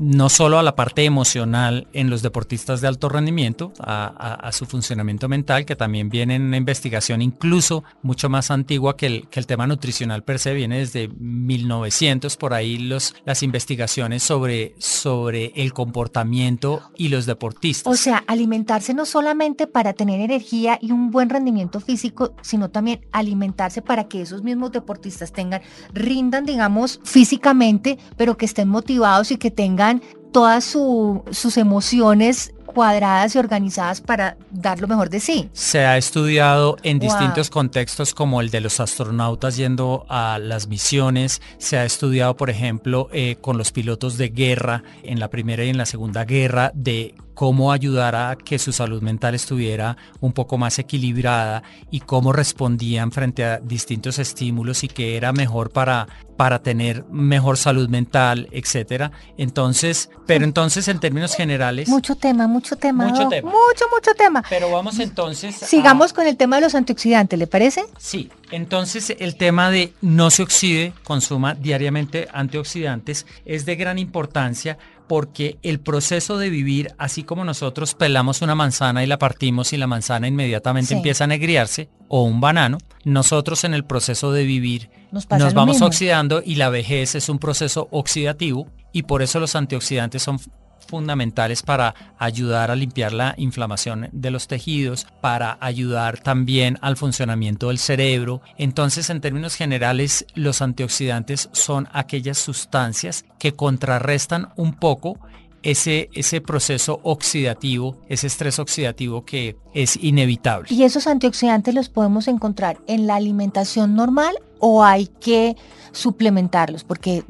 no 0.00 0.30
solo 0.30 0.58
a 0.58 0.62
la 0.62 0.74
parte 0.74 1.04
emocional 1.04 1.86
en 1.92 2.08
los 2.08 2.22
deportistas 2.22 2.80
de 2.80 2.88
alto 2.88 3.10
rendimiento, 3.10 3.72
a, 3.80 4.50
su 4.52 4.64
funcionamiento 4.64 5.28
mental, 5.28 5.66
que 5.66 5.76
también 5.76 6.08
viene 6.08 6.36
en 6.36 6.42
una 6.42 6.56
investigación 6.56 7.20
incluso 7.22 7.84
mucho 8.02 8.28
más 8.28 8.50
antigua 8.50 8.96
que 8.96 9.06
el, 9.06 9.28
que 9.28 9.38
el 9.38 9.46
tema 9.46 9.66
nutricional 9.66 10.24
per 10.24 10.38
se, 10.38 10.54
viene 10.54 10.78
desde 10.78 11.08
1900, 11.08 12.36
por 12.38 12.54
ahí 12.54 12.78
los, 12.78 13.14
las 13.26 13.42
investigaciones 13.42 14.22
sobre, 14.22 14.74
sobre 14.78 15.52
el 15.54 15.74
comportamiento 15.74 16.80
y 16.96 17.08
los 17.08 17.26
deportistas. 17.26 17.92
O 17.92 17.96
sea, 17.96 18.24
alimentarse 18.26 18.94
no 18.94 19.04
solamente 19.04 19.66
para 19.66 19.92
tener 19.92 20.20
energía 20.20 20.78
y 20.80 20.92
un 20.92 21.10
buen 21.10 21.28
rendimiento 21.28 21.78
físico, 21.78 22.34
sino 22.40 22.70
también 22.70 23.06
alimentarse 23.12 23.82
para 23.82 24.08
que 24.08 24.22
esos 24.22 24.42
mismos 24.42 24.72
deportistas 24.72 25.32
tengan, 25.32 25.60
rindan, 25.92 26.46
digamos, 26.46 27.00
físicamente, 27.04 27.98
pero 28.16 28.38
que 28.38 28.46
estén 28.46 28.68
motivados 28.68 29.30
y 29.30 29.36
que 29.36 29.50
tengan 29.50 29.89
todas 30.32 30.64
sus 30.64 31.56
emociones 31.56 32.54
cuadradas 32.72 33.34
y 33.34 33.38
organizadas 33.38 34.00
para 34.00 34.36
dar 34.50 34.80
lo 34.80 34.86
mejor 34.86 35.10
de 35.10 35.20
sí. 35.20 35.50
Se 35.52 35.80
ha 35.80 35.96
estudiado 35.96 36.76
en 36.82 36.98
distintos 36.98 37.50
contextos 37.50 38.14
como 38.14 38.40
el 38.40 38.50
de 38.50 38.60
los 38.60 38.80
astronautas 38.80 39.56
yendo 39.56 40.06
a 40.08 40.38
las 40.38 40.68
misiones, 40.68 41.42
se 41.58 41.78
ha 41.78 41.84
estudiado 41.84 42.36
por 42.36 42.50
ejemplo 42.50 43.08
eh, 43.12 43.36
con 43.40 43.58
los 43.58 43.72
pilotos 43.72 44.16
de 44.18 44.28
guerra 44.28 44.84
en 45.02 45.18
la 45.18 45.28
primera 45.28 45.64
y 45.64 45.68
en 45.68 45.78
la 45.78 45.86
segunda 45.86 46.24
guerra 46.24 46.70
de 46.74 47.14
cómo 47.40 47.72
ayudar 47.72 48.16
a 48.16 48.36
que 48.36 48.58
su 48.58 48.70
salud 48.70 49.00
mental 49.00 49.34
estuviera 49.34 49.96
un 50.20 50.34
poco 50.34 50.58
más 50.58 50.78
equilibrada 50.78 51.62
y 51.90 52.00
cómo 52.00 52.34
respondían 52.34 53.12
frente 53.12 53.46
a 53.46 53.60
distintos 53.60 54.18
estímulos 54.18 54.84
y 54.84 54.88
qué 54.88 55.16
era 55.16 55.32
mejor 55.32 55.70
para, 55.70 56.06
para 56.36 56.58
tener 56.58 57.06
mejor 57.06 57.56
salud 57.56 57.88
mental, 57.88 58.46
etcétera. 58.52 59.12
Entonces, 59.38 60.10
pero 60.26 60.44
entonces 60.44 60.86
en 60.88 61.00
términos 61.00 61.34
generales... 61.34 61.88
Mucho 61.88 62.14
tema, 62.14 62.46
mucho 62.46 62.76
tema. 62.76 63.06
Mucho 63.06 63.26
tema. 63.30 63.50
Mucho, 63.50 63.86
mucho 63.90 64.14
tema. 64.18 64.44
Pero 64.50 64.70
vamos 64.70 64.98
entonces... 64.98 65.56
Sigamos 65.56 66.12
con 66.12 66.26
el 66.26 66.36
tema 66.36 66.56
de 66.56 66.62
los 66.62 66.74
antioxidantes, 66.74 67.38
¿le 67.38 67.46
parece? 67.46 67.86
Sí, 67.96 68.30
entonces 68.50 69.16
el 69.18 69.36
tema 69.36 69.70
de 69.70 69.94
no 70.02 70.30
se 70.30 70.42
oxide, 70.42 70.92
consuma 71.04 71.54
diariamente 71.54 72.28
antioxidantes, 72.34 73.24
es 73.46 73.64
de 73.64 73.76
gran 73.76 73.98
importancia 73.98 74.76
porque 75.10 75.58
el 75.64 75.80
proceso 75.80 76.38
de 76.38 76.50
vivir, 76.50 76.94
así 76.96 77.24
como 77.24 77.44
nosotros 77.44 77.96
pelamos 77.96 78.42
una 78.42 78.54
manzana 78.54 79.02
y 79.02 79.08
la 79.08 79.18
partimos 79.18 79.72
y 79.72 79.76
la 79.76 79.88
manzana 79.88 80.28
inmediatamente 80.28 80.94
empieza 80.94 81.24
a 81.24 81.26
negriarse, 81.26 81.88
o 82.06 82.22
un 82.22 82.40
banano, 82.40 82.78
nosotros 83.02 83.64
en 83.64 83.74
el 83.74 83.84
proceso 83.84 84.30
de 84.30 84.44
vivir 84.44 84.88
nos, 85.10 85.26
vamos 85.26 85.82
oxidando 85.82 86.44
y 86.46 86.54
la 86.54 86.68
vejez 86.68 87.16
es 87.16 87.28
un 87.28 87.40
proceso 87.40 87.88
oxidativo 87.90 88.68
y 88.92 89.02
por 89.02 89.22
eso 89.22 89.40
los 89.40 89.56
antioxidantes 89.56 90.22
son 90.22 90.38
fundamentales 90.86 91.62
para 91.62 91.94
ayudar 92.18 92.70
a 92.70 92.76
limpiar 92.76 93.12
la 93.12 93.34
inflamación 93.36 94.08
de 94.12 94.30
los 94.30 94.48
tejidos, 94.48 95.06
para 95.20 95.58
ayudar 95.60 96.18
también 96.18 96.78
al 96.80 96.96
funcionamiento 96.96 97.68
del 97.68 97.78
cerebro. 97.78 98.42
Entonces, 98.58 99.10
en 99.10 99.20
términos 99.20 99.54
generales, 99.54 100.26
los 100.34 100.62
antioxidantes 100.62 101.48
son 101.52 101.88
aquellas 101.92 102.38
sustancias 102.38 103.24
que 103.38 103.52
contrarrestan 103.52 104.48
un 104.56 104.74
poco 104.74 105.18
ese, 105.62 106.08
ese 106.14 106.40
proceso 106.40 107.00
oxidativo, 107.02 108.00
ese 108.08 108.26
estrés 108.26 108.58
oxidativo 108.58 109.24
que, 109.24 109.56
es 109.74 109.96
inevitable. 110.02 110.68
¿Y 110.70 110.82
esos 110.84 111.06
antioxidantes 111.06 111.74
los 111.74 111.88
podemos 111.88 112.28
encontrar 112.28 112.78
en 112.86 113.06
la 113.06 113.16
alimentación 113.16 113.94
normal 113.94 114.34
o 114.58 114.84
hay 114.84 115.06
que 115.20 115.56
suplementarlos? 115.92 116.84
Porque 116.84 117.24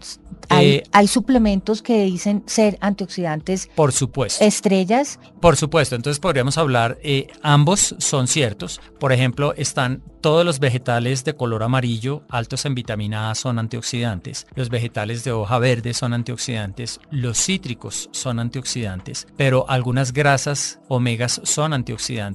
hay, 0.48 0.66
Eh, 0.66 0.82
hay 0.92 1.06
suplementos 1.06 1.80
que 1.80 2.04
dicen 2.04 2.42
ser 2.46 2.76
antioxidantes 2.80 3.68
Por 3.76 3.92
supuesto. 3.92 4.44
estrellas. 4.44 5.20
Por 5.40 5.56
supuesto, 5.56 5.94
entonces 5.94 6.18
podríamos 6.18 6.58
hablar, 6.58 6.98
eh, 7.02 7.28
ambos 7.42 7.94
son 7.98 8.26
ciertos. 8.26 8.80
Por 8.98 9.12
ejemplo, 9.12 9.54
están 9.56 10.02
todos 10.20 10.44
los 10.44 10.58
vegetales 10.58 11.24
de 11.24 11.34
color 11.34 11.62
amarillo, 11.62 12.24
altos 12.28 12.66
en 12.66 12.74
vitamina 12.74 13.30
A, 13.30 13.34
son 13.34 13.58
antioxidantes. 13.58 14.46
Los 14.54 14.68
vegetales 14.68 15.24
de 15.24 15.32
hoja 15.32 15.58
verde 15.58 15.94
son 15.94 16.12
antioxidantes. 16.12 17.00
Los 17.10 17.38
cítricos 17.38 18.10
son 18.12 18.38
antioxidantes. 18.38 19.26
Pero 19.36 19.64
algunas 19.70 20.12
grasas 20.12 20.80
omegas 20.88 21.40
son 21.44 21.72
antioxidantes. 21.72 22.29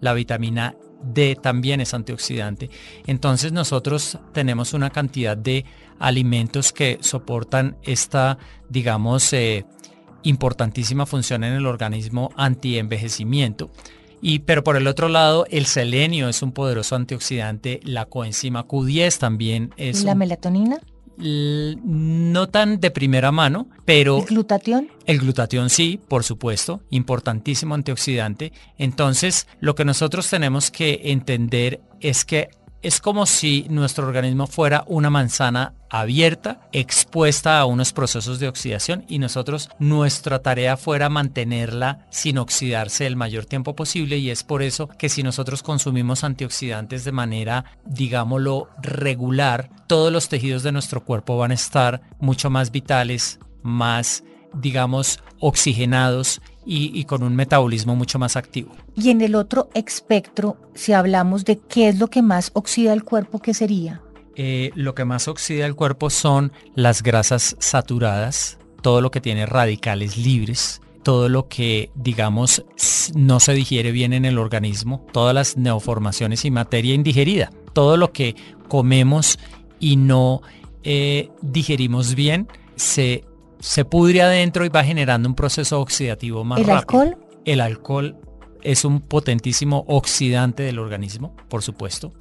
La 0.00 0.12
vitamina 0.14 0.74
D 1.04 1.36
también 1.40 1.80
es 1.80 1.94
antioxidante. 1.94 2.70
Entonces 3.06 3.52
nosotros 3.52 4.18
tenemos 4.32 4.72
una 4.72 4.90
cantidad 4.90 5.36
de 5.36 5.64
alimentos 5.98 6.72
que 6.72 6.98
soportan 7.00 7.76
esta, 7.82 8.38
digamos, 8.68 9.32
eh, 9.32 9.64
importantísima 10.24 11.06
función 11.06 11.42
en 11.44 11.54
el 11.54 11.66
organismo 11.66 12.30
antienvejecimiento. 12.36 13.70
Y, 14.20 14.40
pero 14.40 14.62
por 14.62 14.76
el 14.76 14.86
otro 14.86 15.08
lado, 15.08 15.46
el 15.50 15.66
selenio 15.66 16.28
es 16.28 16.42
un 16.42 16.52
poderoso 16.52 16.94
antioxidante, 16.94 17.80
la 17.82 18.04
coenzima 18.06 18.66
Q10 18.68 19.18
también 19.18 19.74
es 19.76 20.04
la 20.04 20.12
un- 20.12 20.18
melatonina, 20.18 20.78
no 21.16 22.48
tan 22.48 22.80
de 22.80 22.90
primera 22.90 23.32
mano, 23.32 23.68
pero 23.84 24.18
el 24.18 24.24
glutatión. 24.24 24.88
el 25.06 25.18
glutatión 25.18 25.70
sí, 25.70 26.00
por 26.08 26.24
supuesto, 26.24 26.82
importantísimo 26.90 27.74
antioxidante. 27.74 28.52
Entonces, 28.78 29.46
lo 29.60 29.74
que 29.74 29.84
nosotros 29.84 30.28
tenemos 30.28 30.70
que 30.70 31.00
entender 31.04 31.80
es 32.00 32.24
que 32.24 32.50
es 32.82 33.00
como 33.00 33.26
si 33.26 33.66
nuestro 33.70 34.06
organismo 34.06 34.46
fuera 34.46 34.84
una 34.88 35.08
manzana 35.08 35.74
abierta, 35.92 36.58
expuesta 36.72 37.60
a 37.60 37.66
unos 37.66 37.92
procesos 37.92 38.40
de 38.40 38.48
oxidación 38.48 39.04
y 39.08 39.18
nosotros 39.18 39.68
nuestra 39.78 40.38
tarea 40.38 40.78
fuera 40.78 41.10
mantenerla 41.10 42.06
sin 42.10 42.38
oxidarse 42.38 43.06
el 43.06 43.14
mayor 43.14 43.44
tiempo 43.44 43.76
posible 43.76 44.16
y 44.16 44.30
es 44.30 44.42
por 44.42 44.62
eso 44.62 44.88
que 44.88 45.10
si 45.10 45.22
nosotros 45.22 45.62
consumimos 45.62 46.24
antioxidantes 46.24 47.04
de 47.04 47.12
manera, 47.12 47.66
digámoslo, 47.84 48.70
regular, 48.80 49.68
todos 49.86 50.10
los 50.10 50.30
tejidos 50.30 50.62
de 50.62 50.72
nuestro 50.72 51.04
cuerpo 51.04 51.36
van 51.36 51.50
a 51.50 51.54
estar 51.54 52.00
mucho 52.20 52.48
más 52.48 52.72
vitales, 52.72 53.38
más, 53.62 54.24
digamos, 54.54 55.20
oxigenados 55.40 56.40
y, 56.64 57.04
con 57.04 57.22
un 57.22 57.36
metabolismo 57.36 57.96
mucho 57.96 58.18
más 58.18 58.36
activo. 58.36 58.72
Y 58.94 59.10
en 59.10 59.20
el 59.20 59.34
otro 59.34 59.68
espectro, 59.74 60.56
si 60.74 60.94
hablamos 60.94 61.44
de 61.44 61.58
qué 61.58 61.88
es 61.88 61.98
lo 61.98 62.08
que 62.08 62.22
más 62.22 62.50
oxida 62.54 62.94
el 62.94 63.04
cuerpo, 63.04 63.40
¿qué 63.40 63.52
sería? 63.52 64.00
Eh, 64.36 64.70
lo 64.74 64.94
que 64.94 65.04
más 65.04 65.28
oxida 65.28 65.66
el 65.66 65.74
cuerpo 65.74 66.10
son 66.10 66.52
las 66.74 67.02
grasas 67.02 67.56
saturadas, 67.58 68.58
todo 68.80 69.00
lo 69.00 69.10
que 69.10 69.20
tiene 69.20 69.46
radicales 69.46 70.16
libres, 70.16 70.80
todo 71.02 71.28
lo 71.28 71.48
que, 71.48 71.90
digamos, 71.94 72.64
no 73.14 73.40
se 73.40 73.52
digiere 73.52 73.92
bien 73.92 74.12
en 74.12 74.24
el 74.24 74.38
organismo, 74.38 75.04
todas 75.12 75.34
las 75.34 75.56
neoformaciones 75.56 76.44
y 76.44 76.50
materia 76.50 76.94
indigerida, 76.94 77.50
todo 77.72 77.96
lo 77.96 78.12
que 78.12 78.36
comemos 78.68 79.38
y 79.80 79.96
no 79.96 80.42
eh, 80.84 81.30
digerimos 81.42 82.14
bien, 82.14 82.48
se, 82.76 83.24
se 83.58 83.84
pudre 83.84 84.22
adentro 84.22 84.64
y 84.64 84.68
va 84.68 84.84
generando 84.84 85.28
un 85.28 85.34
proceso 85.34 85.80
oxidativo 85.80 86.44
más 86.44 86.60
¿El 86.60 86.66
rápido. 86.66 86.78
alcohol? 87.00 87.18
El 87.44 87.60
alcohol 87.60 88.16
es 88.62 88.84
un 88.84 89.00
potentísimo 89.00 89.84
oxidante 89.88 90.62
del 90.62 90.78
organismo, 90.78 91.34
por 91.48 91.62
supuesto. 91.62 92.12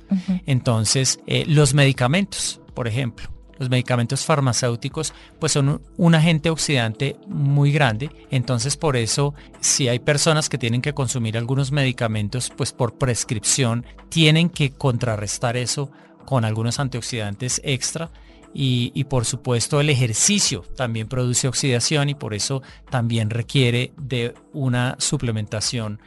Entonces, 0.46 1.20
eh, 1.28 1.46
los 1.48 1.74
medicamentos, 1.74 2.62
por 2.74 2.88
ejemplo, 2.88 3.30
los 3.60 3.70
medicamentos 3.70 4.26
farmacéuticos, 4.26 5.14
pues 5.40 5.52
son 5.52 5.70
un, 5.70 5.82
un 5.98 6.16
agente 6.16 6.50
oxidante 6.50 7.16
muy 7.28 7.72
grande. 7.72 8.10
Entonces, 8.32 8.76
por 8.76 8.98
eso, 8.98 9.36
si 9.60 9.88
hay 9.88 10.00
personas 10.00 10.50
que 10.50 10.58
tienen 10.58 10.82
que 10.82 10.94
consumir 10.94 11.38
algunos 11.38 11.72
medicamentos, 11.72 12.52
pues 12.56 12.74
por 12.74 12.96
prescripción, 12.96 13.86
tienen 14.10 14.50
que 14.50 14.72
contrarrestar 14.72 15.58
eso 15.58 15.92
con 16.26 16.44
algunos 16.44 16.80
antioxidantes 16.80 17.62
extra. 17.64 18.10
Y, 18.54 18.92
y 18.96 19.06
por 19.06 19.24
supuesto 19.24 19.80
el 19.80 19.90
ejercicio 19.90 20.66
también 20.76 21.08
produce 21.08 21.48
oxidación 21.48 22.10
y 22.10 22.16
por 22.16 22.34
eso 22.34 22.62
también 22.90 23.30
requiere 23.30 23.94
de 23.96 24.34
una 24.52 24.98
suplementación, 25.00 26.02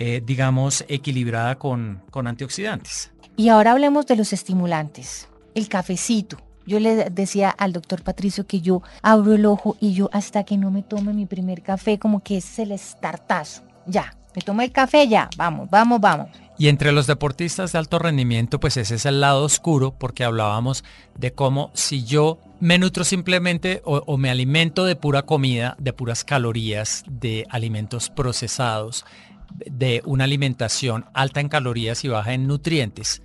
eh, 0.00 0.22
digamos, 0.24 0.84
equilibrada 0.86 1.56
con, 1.56 2.02
con 2.12 2.28
antioxidantes. 2.28 3.10
Y 3.36 3.48
ahora 3.48 3.72
hablemos 3.72 4.06
de 4.06 4.14
los 4.14 4.32
estimulantes. 4.32 5.28
El 5.56 5.68
cafecito. 5.68 6.38
Yo 6.66 6.78
le 6.78 7.10
decía 7.10 7.50
al 7.50 7.72
doctor 7.72 8.04
Patricio 8.04 8.46
que 8.46 8.60
yo 8.60 8.80
abro 9.02 9.34
el 9.34 9.44
ojo 9.44 9.76
y 9.80 9.94
yo 9.94 10.08
hasta 10.12 10.44
que 10.44 10.56
no 10.56 10.70
me 10.70 10.84
tome 10.84 11.12
mi 11.12 11.26
primer 11.26 11.62
café, 11.62 11.98
como 11.98 12.22
que 12.22 12.36
es 12.36 12.60
el 12.60 12.70
estartazo. 12.70 13.62
Ya, 13.86 14.16
me 14.36 14.42
tomo 14.42 14.62
el 14.62 14.70
café, 14.70 15.08
ya, 15.08 15.28
vamos, 15.36 15.68
vamos, 15.68 16.00
vamos. 16.00 16.28
Y 16.58 16.68
entre 16.68 16.92
los 16.92 17.08
deportistas 17.08 17.72
de 17.72 17.78
alto 17.78 17.98
rendimiento, 17.98 18.60
pues 18.60 18.76
ese 18.76 18.96
es 18.96 19.06
el 19.06 19.20
lado 19.20 19.42
oscuro, 19.42 19.94
porque 19.98 20.22
hablábamos 20.22 20.84
de 21.16 21.32
cómo 21.32 21.72
si 21.74 22.04
yo 22.04 22.38
me 22.60 22.78
nutro 22.78 23.02
simplemente 23.02 23.82
o, 23.84 24.02
o 24.06 24.16
me 24.16 24.30
alimento 24.30 24.84
de 24.84 24.94
pura 24.94 25.22
comida, 25.22 25.74
de 25.80 25.92
puras 25.92 26.22
calorías, 26.22 27.04
de 27.08 27.46
alimentos 27.50 28.10
procesados, 28.10 29.04
de 29.50 30.02
una 30.04 30.24
alimentación 30.24 31.06
alta 31.14 31.40
en 31.40 31.48
calorías 31.48 32.04
y 32.04 32.08
baja 32.08 32.32
en 32.32 32.46
nutrientes, 32.46 33.22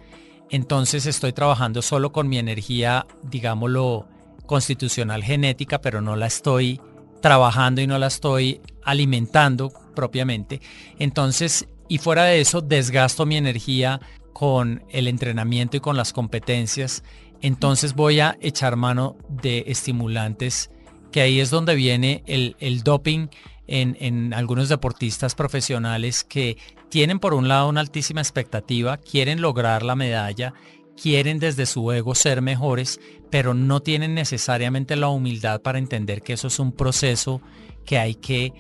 entonces 0.49 1.05
estoy 1.05 1.33
trabajando 1.33 1.81
solo 1.81 2.11
con 2.11 2.27
mi 2.27 2.37
energía, 2.37 3.07
digámoslo, 3.23 4.07
constitucional 4.45 5.23
genética, 5.23 5.81
pero 5.81 6.01
no 6.01 6.15
la 6.15 6.27
estoy 6.27 6.79
trabajando 7.21 7.81
y 7.81 7.87
no 7.87 7.97
la 7.97 8.07
estoy 8.07 8.61
alimentando 8.83 9.71
propiamente. 9.95 10.61
Entonces, 10.99 11.67
y 11.87 11.97
fuera 11.97 12.25
de 12.25 12.41
eso, 12.41 12.61
desgasto 12.61 13.25
mi 13.25 13.37
energía 13.37 13.99
con 14.33 14.83
el 14.89 15.07
entrenamiento 15.07 15.77
y 15.77 15.79
con 15.79 15.95
las 15.95 16.13
competencias. 16.13 17.03
Entonces 17.41 17.93
voy 17.93 18.19
a 18.19 18.37
echar 18.41 18.75
mano 18.75 19.15
de 19.29 19.63
estimulantes, 19.67 20.69
que 21.11 21.21
ahí 21.21 21.39
es 21.39 21.49
donde 21.49 21.75
viene 21.75 22.23
el, 22.25 22.55
el 22.59 22.83
doping 22.83 23.27
en, 23.67 24.33
algunos 24.33 24.69
deportistas 24.69 25.35
profesionales 25.35 26.23
que 26.23 26.57
tienen 26.89 27.19
por 27.19 27.33
un 27.33 27.47
lado 27.47 27.69
una 27.69 27.81
altísima 27.81 28.21
expectativa, 28.21 28.97
quieren 28.97 29.41
lograr 29.41 29.83
la 29.83 29.95
medalla, 29.95 30.53
quieren 31.01 31.39
desde 31.39 31.65
su 31.65 31.91
ego 31.91 32.15
ser 32.15 32.41
mejores, 32.41 32.99
pero 33.29 33.53
no 33.53 33.81
tienen 33.81 34.13
necesariamente 34.13 34.95
la 34.95 35.09
humildad 35.09 35.61
para 35.61 35.79
entender 35.79 36.21
que 36.21 36.33
eso 36.33 36.47
es 36.47 36.59
un 36.59 36.71
proceso 36.71 37.41
que 37.85 37.97
hay 37.97 38.15
que, 38.15 38.53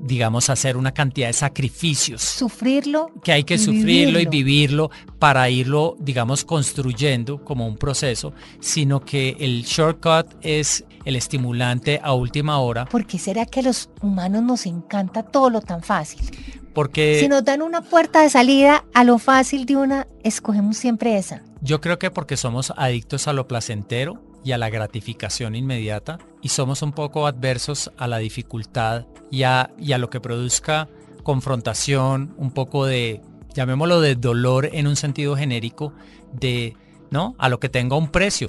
digamos, 0.00 0.50
hacer 0.50 0.76
una 0.76 0.92
cantidad 0.92 1.28
de 1.28 1.32
sacrificios 1.32 2.22
Sufrirlo. 2.22 3.10
que 3.22 3.32
hay 3.32 3.44
que 3.44 3.54
y 3.54 3.58
sufrirlo 3.58 4.18
y 4.20 4.26
vivirlo. 4.26 4.30
vivirlo 4.30 4.90
para 5.18 5.48
irlo, 5.50 5.96
digamos, 6.00 6.44
construyendo 6.44 7.42
como 7.44 7.66
un 7.66 7.76
proceso, 7.76 8.32
sino 8.60 9.00
que 9.00 9.36
el 9.40 9.62
shortcut 9.64 10.26
es 10.42 10.84
el 11.04 11.16
estimulante 11.16 12.00
a 12.02 12.14
última 12.14 12.58
hora, 12.58 12.86
¿Por 12.86 13.06
qué 13.06 13.18
será 13.18 13.44
que 13.46 13.60
a 13.60 13.62
los 13.62 13.90
humanos 14.00 14.42
nos 14.42 14.66
encanta 14.66 15.22
todo 15.22 15.50
lo 15.50 15.60
tan 15.60 15.82
fácil? 15.82 16.20
porque 16.74 17.18
si 17.20 17.28
nos 17.28 17.44
dan 17.44 17.62
una 17.62 17.82
puerta 17.82 18.22
de 18.22 18.30
salida 18.30 18.84
a 18.94 19.04
lo 19.04 19.18
fácil 19.18 19.64
de 19.64 19.76
una, 19.76 20.08
escogemos 20.24 20.76
siempre 20.76 21.16
esa. 21.16 21.42
yo 21.62 21.80
creo 21.80 21.98
que 22.00 22.10
porque 22.10 22.36
somos 22.36 22.72
adictos 22.76 23.28
a 23.28 23.32
lo 23.32 23.46
placentero 23.46 24.20
y 24.44 24.52
a 24.52 24.58
la 24.58 24.70
gratificación 24.70 25.54
inmediata 25.56 26.18
y 26.42 26.50
somos 26.50 26.82
un 26.82 26.92
poco 26.92 27.26
adversos 27.26 27.90
a 27.96 28.06
la 28.06 28.18
dificultad 28.18 29.06
y 29.30 29.42
a, 29.42 29.70
y 29.78 29.92
a 29.92 29.98
lo 29.98 30.10
que 30.10 30.20
produzca 30.20 30.88
confrontación, 31.22 32.34
un 32.36 32.52
poco 32.52 32.86
de, 32.86 33.20
llamémoslo 33.54 34.00
de 34.00 34.14
dolor 34.14 34.68
en 34.72 34.86
un 34.86 34.94
sentido 34.94 35.36
genérico, 35.36 35.92
de, 36.32 36.76
¿no? 37.10 37.34
A 37.38 37.48
lo 37.48 37.58
que 37.58 37.68
tenga 37.68 37.96
un 37.96 38.08
precio. 38.08 38.48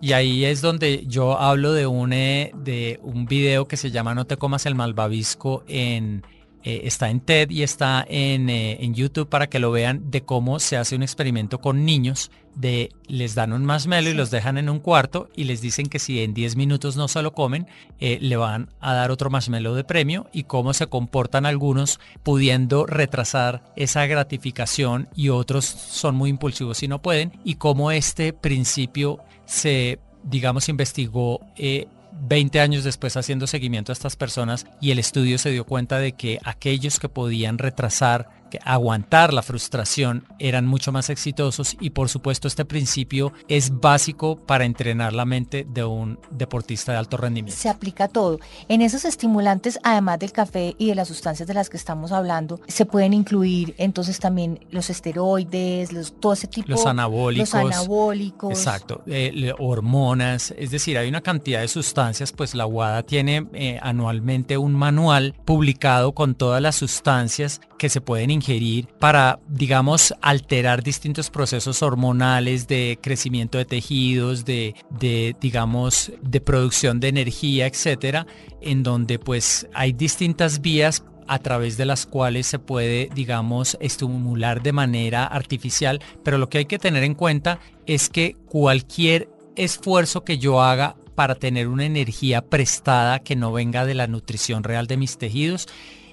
Y 0.00 0.12
ahí 0.12 0.44
es 0.44 0.60
donde 0.60 1.04
yo 1.06 1.38
hablo 1.38 1.72
de 1.72 1.86
un, 1.86 2.12
eh, 2.12 2.50
de 2.56 2.98
un 3.04 3.26
video 3.26 3.68
que 3.68 3.76
se 3.76 3.92
llama 3.92 4.12
No 4.12 4.26
te 4.26 4.36
comas 4.36 4.66
el 4.66 4.74
malvavisco 4.74 5.62
en... 5.68 6.24
eh, 6.64 6.82
está 6.84 7.10
en 7.10 7.20
TED 7.20 7.50
y 7.50 7.62
está 7.62 8.04
en, 8.08 8.48
eh, 8.48 8.78
en 8.80 8.94
YouTube 8.94 9.28
para 9.28 9.48
que 9.48 9.58
lo 9.58 9.70
vean 9.70 10.10
de 10.10 10.22
cómo 10.22 10.58
se 10.58 10.76
hace 10.76 10.96
un 10.96 11.02
experimento 11.02 11.60
con 11.60 11.84
niños, 11.84 12.30
de 12.54 12.90
les 13.06 13.34
dan 13.34 13.52
un 13.52 13.64
marshmallow 13.64 14.10
y 14.10 14.14
los 14.14 14.30
dejan 14.30 14.58
en 14.58 14.68
un 14.68 14.78
cuarto 14.78 15.28
y 15.34 15.44
les 15.44 15.60
dicen 15.60 15.86
que 15.86 15.98
si 15.98 16.22
en 16.22 16.34
10 16.34 16.56
minutos 16.56 16.96
no 16.96 17.08
se 17.08 17.22
lo 17.22 17.32
comen, 17.32 17.66
eh, 17.98 18.18
le 18.20 18.36
van 18.36 18.68
a 18.80 18.94
dar 18.94 19.10
otro 19.10 19.30
marshmallow 19.30 19.74
de 19.74 19.84
premio 19.84 20.26
y 20.32 20.44
cómo 20.44 20.74
se 20.74 20.86
comportan 20.86 21.46
algunos 21.46 22.00
pudiendo 22.22 22.86
retrasar 22.86 23.62
esa 23.76 24.06
gratificación 24.06 25.08
y 25.14 25.30
otros 25.30 25.64
son 25.64 26.14
muy 26.14 26.30
impulsivos 26.30 26.82
y 26.82 26.88
no 26.88 27.00
pueden 27.00 27.32
y 27.44 27.56
cómo 27.56 27.90
este 27.90 28.32
principio 28.32 29.18
se, 29.46 29.98
digamos, 30.22 30.68
investigó 30.68 31.40
eh, 31.56 31.86
20 32.12 32.60
años 32.60 32.84
después 32.84 33.16
haciendo 33.16 33.46
seguimiento 33.46 33.92
a 33.92 33.94
estas 33.94 34.16
personas 34.16 34.66
y 34.80 34.90
el 34.90 34.98
estudio 34.98 35.38
se 35.38 35.50
dio 35.50 35.64
cuenta 35.64 35.98
de 35.98 36.12
que 36.12 36.38
aquellos 36.44 36.98
que 36.98 37.08
podían 37.08 37.58
retrasar 37.58 38.41
que 38.52 38.58
aguantar 38.64 39.32
la 39.32 39.40
frustración 39.40 40.26
eran 40.38 40.66
mucho 40.66 40.92
más 40.92 41.08
exitosos 41.08 41.74
y 41.80 41.90
por 41.90 42.10
supuesto 42.10 42.48
este 42.48 42.66
principio 42.66 43.32
es 43.48 43.80
básico 43.80 44.36
para 44.36 44.66
entrenar 44.66 45.14
la 45.14 45.24
mente 45.24 45.66
de 45.66 45.84
un 45.84 46.18
deportista 46.30 46.92
de 46.92 46.98
alto 46.98 47.16
rendimiento. 47.16 47.58
Se 47.58 47.70
aplica 47.70 48.08
todo. 48.08 48.40
En 48.68 48.82
esos 48.82 49.06
estimulantes, 49.06 49.78
además 49.82 50.18
del 50.18 50.32
café 50.32 50.74
y 50.76 50.88
de 50.88 50.94
las 50.94 51.08
sustancias 51.08 51.48
de 51.48 51.54
las 51.54 51.70
que 51.70 51.78
estamos 51.78 52.12
hablando, 52.12 52.60
se 52.68 52.84
pueden 52.84 53.14
incluir 53.14 53.74
entonces 53.78 54.18
también 54.18 54.66
los 54.70 54.90
esteroides, 54.90 55.90
los, 55.90 56.20
todo 56.20 56.34
ese 56.34 56.46
tipo. 56.46 56.68
Los 56.68 56.84
anabólicos. 56.84 57.54
Los 57.54 57.54
anabólicos. 57.54 58.50
Exacto. 58.50 59.02
Eh, 59.06 59.54
hormonas. 59.58 60.52
Es 60.58 60.70
decir, 60.70 60.98
hay 60.98 61.08
una 61.08 61.22
cantidad 61.22 61.62
de 61.62 61.68
sustancias, 61.68 62.32
pues 62.32 62.54
la 62.54 62.66
WADA 62.66 63.02
tiene 63.04 63.46
eh, 63.54 63.78
anualmente 63.80 64.58
un 64.58 64.74
manual 64.74 65.34
publicado 65.46 66.12
con 66.12 66.34
todas 66.34 66.60
las 66.60 66.76
sustancias 66.76 67.62
que 67.78 67.88
se 67.88 68.00
pueden 68.00 68.30
ingerir 68.42 68.88
para, 68.98 69.38
digamos, 69.48 70.14
alterar 70.20 70.82
distintos 70.82 71.30
procesos 71.30 71.82
hormonales 71.82 72.66
de 72.66 72.98
crecimiento 73.00 73.58
de 73.58 73.64
tejidos, 73.64 74.44
de, 74.44 74.74
de 74.90 75.36
digamos, 75.40 76.12
de 76.20 76.40
producción 76.40 76.98
de 76.98 77.08
energía, 77.08 77.66
etcétera, 77.66 78.26
en 78.60 78.82
donde 78.82 79.18
pues 79.18 79.68
hay 79.72 79.92
distintas 79.92 80.60
vías 80.60 81.04
a 81.28 81.38
través 81.38 81.76
de 81.76 81.86
las 81.86 82.04
cuales 82.04 82.48
se 82.48 82.58
puede, 82.58 83.08
digamos, 83.14 83.78
estimular 83.80 84.60
de 84.60 84.72
manera 84.72 85.24
artificial, 85.24 86.00
pero 86.24 86.36
lo 86.36 86.48
que 86.48 86.58
hay 86.58 86.66
que 86.66 86.80
tener 86.80 87.04
en 87.04 87.14
cuenta 87.14 87.60
es 87.86 88.08
que 88.08 88.36
cualquier 88.48 89.28
esfuerzo 89.54 90.24
que 90.24 90.38
yo 90.38 90.62
haga 90.62 90.96
para 91.14 91.36
tener 91.36 91.68
una 91.68 91.84
energía 91.84 92.42
prestada 92.42 93.20
que 93.20 93.36
no 93.36 93.52
venga 93.52 93.86
de 93.86 93.94
la 93.94 94.08
nutrición 94.08 94.64
real 94.64 94.86
de 94.88 94.96
mis 94.96 95.16
tejidos, 95.16 95.68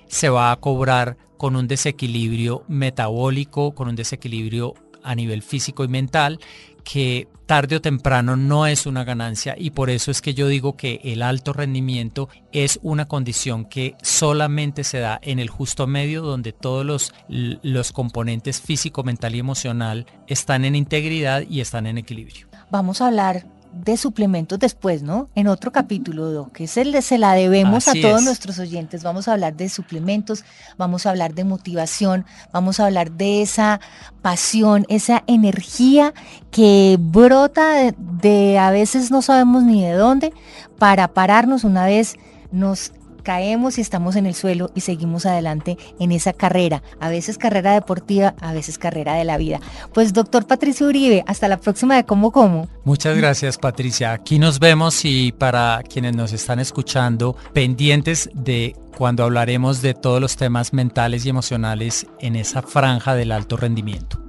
se 0.08 0.30
va 0.30 0.52
a 0.52 0.56
cobrar 0.58 1.18
con 1.39 1.56
un 1.56 1.69
desequilibrio 1.69 2.65
metabólico, 2.67 3.73
con 3.73 3.88
un 3.88 3.95
desequilibrio 3.95 4.73
a 5.04 5.15
nivel 5.15 5.41
físico 5.41 5.86
y 5.86 5.88
mental 5.88 6.38
que 6.84 7.30
tarde 7.45 7.78
o 7.78 7.82
temprano 7.82 8.36
no 8.36 8.67
es 8.67 8.86
una 8.86 9.06
ganancia 9.06 9.56
y 9.58 9.69
por 9.69 9.89
eso 9.89 10.12
es 10.12 10.21
que 10.21 10.34
yo 10.34 10.49
digo 10.49 10.75
que 10.75 10.99
el 11.06 11.21
alto 11.21 11.54
rendimiento 11.54 12.28
es 12.52 12.78
una 12.84 13.08
condición 13.08 13.63
que 13.63 13.95
solamente 14.02 14.84
se 14.84 14.99
da 14.99 15.17
en 15.21 15.39
el 15.39 15.49
justo 15.49 15.88
medio 15.88 16.23
donde 16.23 16.52
todos 16.52 16.86
los, 16.86 17.13
los 17.30 17.93
componentes 17.93 18.60
físico, 18.60 19.04
mental 19.04 19.34
y 19.34 19.39
emocional 19.39 20.08
están 20.28 20.65
en 20.65 20.75
integridad 20.75 21.43
y 21.49 21.62
están 21.62 21.88
en 21.88 21.97
equilibrio. 21.97 22.49
Vamos 22.69 22.99
a 22.99 23.08
hablar 23.08 23.45
de 23.71 23.97
suplementos 23.97 24.60
después, 24.60 25.03
¿no? 25.03 25.29
En 25.36 25.47
otro 25.47 25.71
capítulo, 25.71 26.49
que 26.53 26.65
es 26.65 26.77
el 26.77 26.91
de 26.91 27.01
se 27.01 27.17
la 27.17 27.34
debemos 27.34 27.88
a 27.88 27.93
todos 27.93 28.23
nuestros 28.23 28.60
oyentes. 28.60 29.03
Vamos 29.03 29.27
a 29.27 29.34
hablar 29.34 29.55
de 29.55 29.69
suplementos, 29.69 30.43
vamos 30.77 31.05
a 31.05 31.12
hablar 31.12 31.34
de 31.34 31.43
motivación, 31.43 32.25
vamos 32.51 32.79
a 32.79 32.86
hablar 32.86 33.12
de 33.12 33.41
esa 33.41 33.79
pasión, 34.21 34.86
esa 34.89 35.23
energía 35.27 36.13
que 36.51 36.97
brota 36.99 37.73
de, 37.73 37.95
de 37.97 38.58
a 38.58 38.71
veces 38.71 39.12
no 39.12 39.21
sabemos 39.21 39.63
ni 39.63 39.84
de 39.84 39.93
dónde 39.93 40.34
para 40.77 41.10
pararnos 41.10 41.63
una 41.63 41.86
vez 41.86 42.15
nos 42.51 42.93
caemos 43.30 43.78
y 43.78 43.82
estamos 43.82 44.15
en 44.15 44.26
el 44.26 44.34
suelo 44.34 44.72
y 44.74 44.82
seguimos 44.82 45.28
adelante 45.28 45.78
en 46.00 46.12
esa 46.12 46.34
carrera, 46.34 46.82
a 47.00 47.10
veces 47.10 47.38
carrera 47.38 47.74
deportiva, 47.74 48.34
a 48.42 48.54
veces 48.54 48.80
carrera 48.80 49.13
de 49.13 49.24
la 49.24 49.38
vida. 49.38 49.60
Pues 49.94 50.13
doctor 50.13 50.48
Patricio 50.48 50.88
Uribe, 50.88 51.24
hasta 51.28 51.48
la 51.48 51.58
próxima 51.58 51.96
de 51.96 52.06
Como 52.06 52.32
Como. 52.32 52.68
Muchas 52.86 53.15
gracias 53.15 53.60
Patricia, 53.60 54.13
aquí 54.13 54.39
nos 54.39 54.58
vemos 54.58 55.06
y 55.06 55.32
para 55.32 55.84
quienes 55.88 56.15
nos 56.15 56.34
están 56.34 56.58
escuchando, 56.58 57.36
pendientes 57.54 58.32
de 58.34 58.76
cuando 58.98 59.24
hablaremos 59.24 59.84
de 59.84 59.94
todos 59.94 60.20
los 60.20 60.36
temas 60.36 60.74
mentales 60.74 61.24
y 61.24 61.30
emocionales 61.30 62.08
en 62.22 62.36
esa 62.36 62.63
franja 62.63 63.13
del 63.13 63.32
alto 63.32 63.58
rendimiento. 63.58 64.29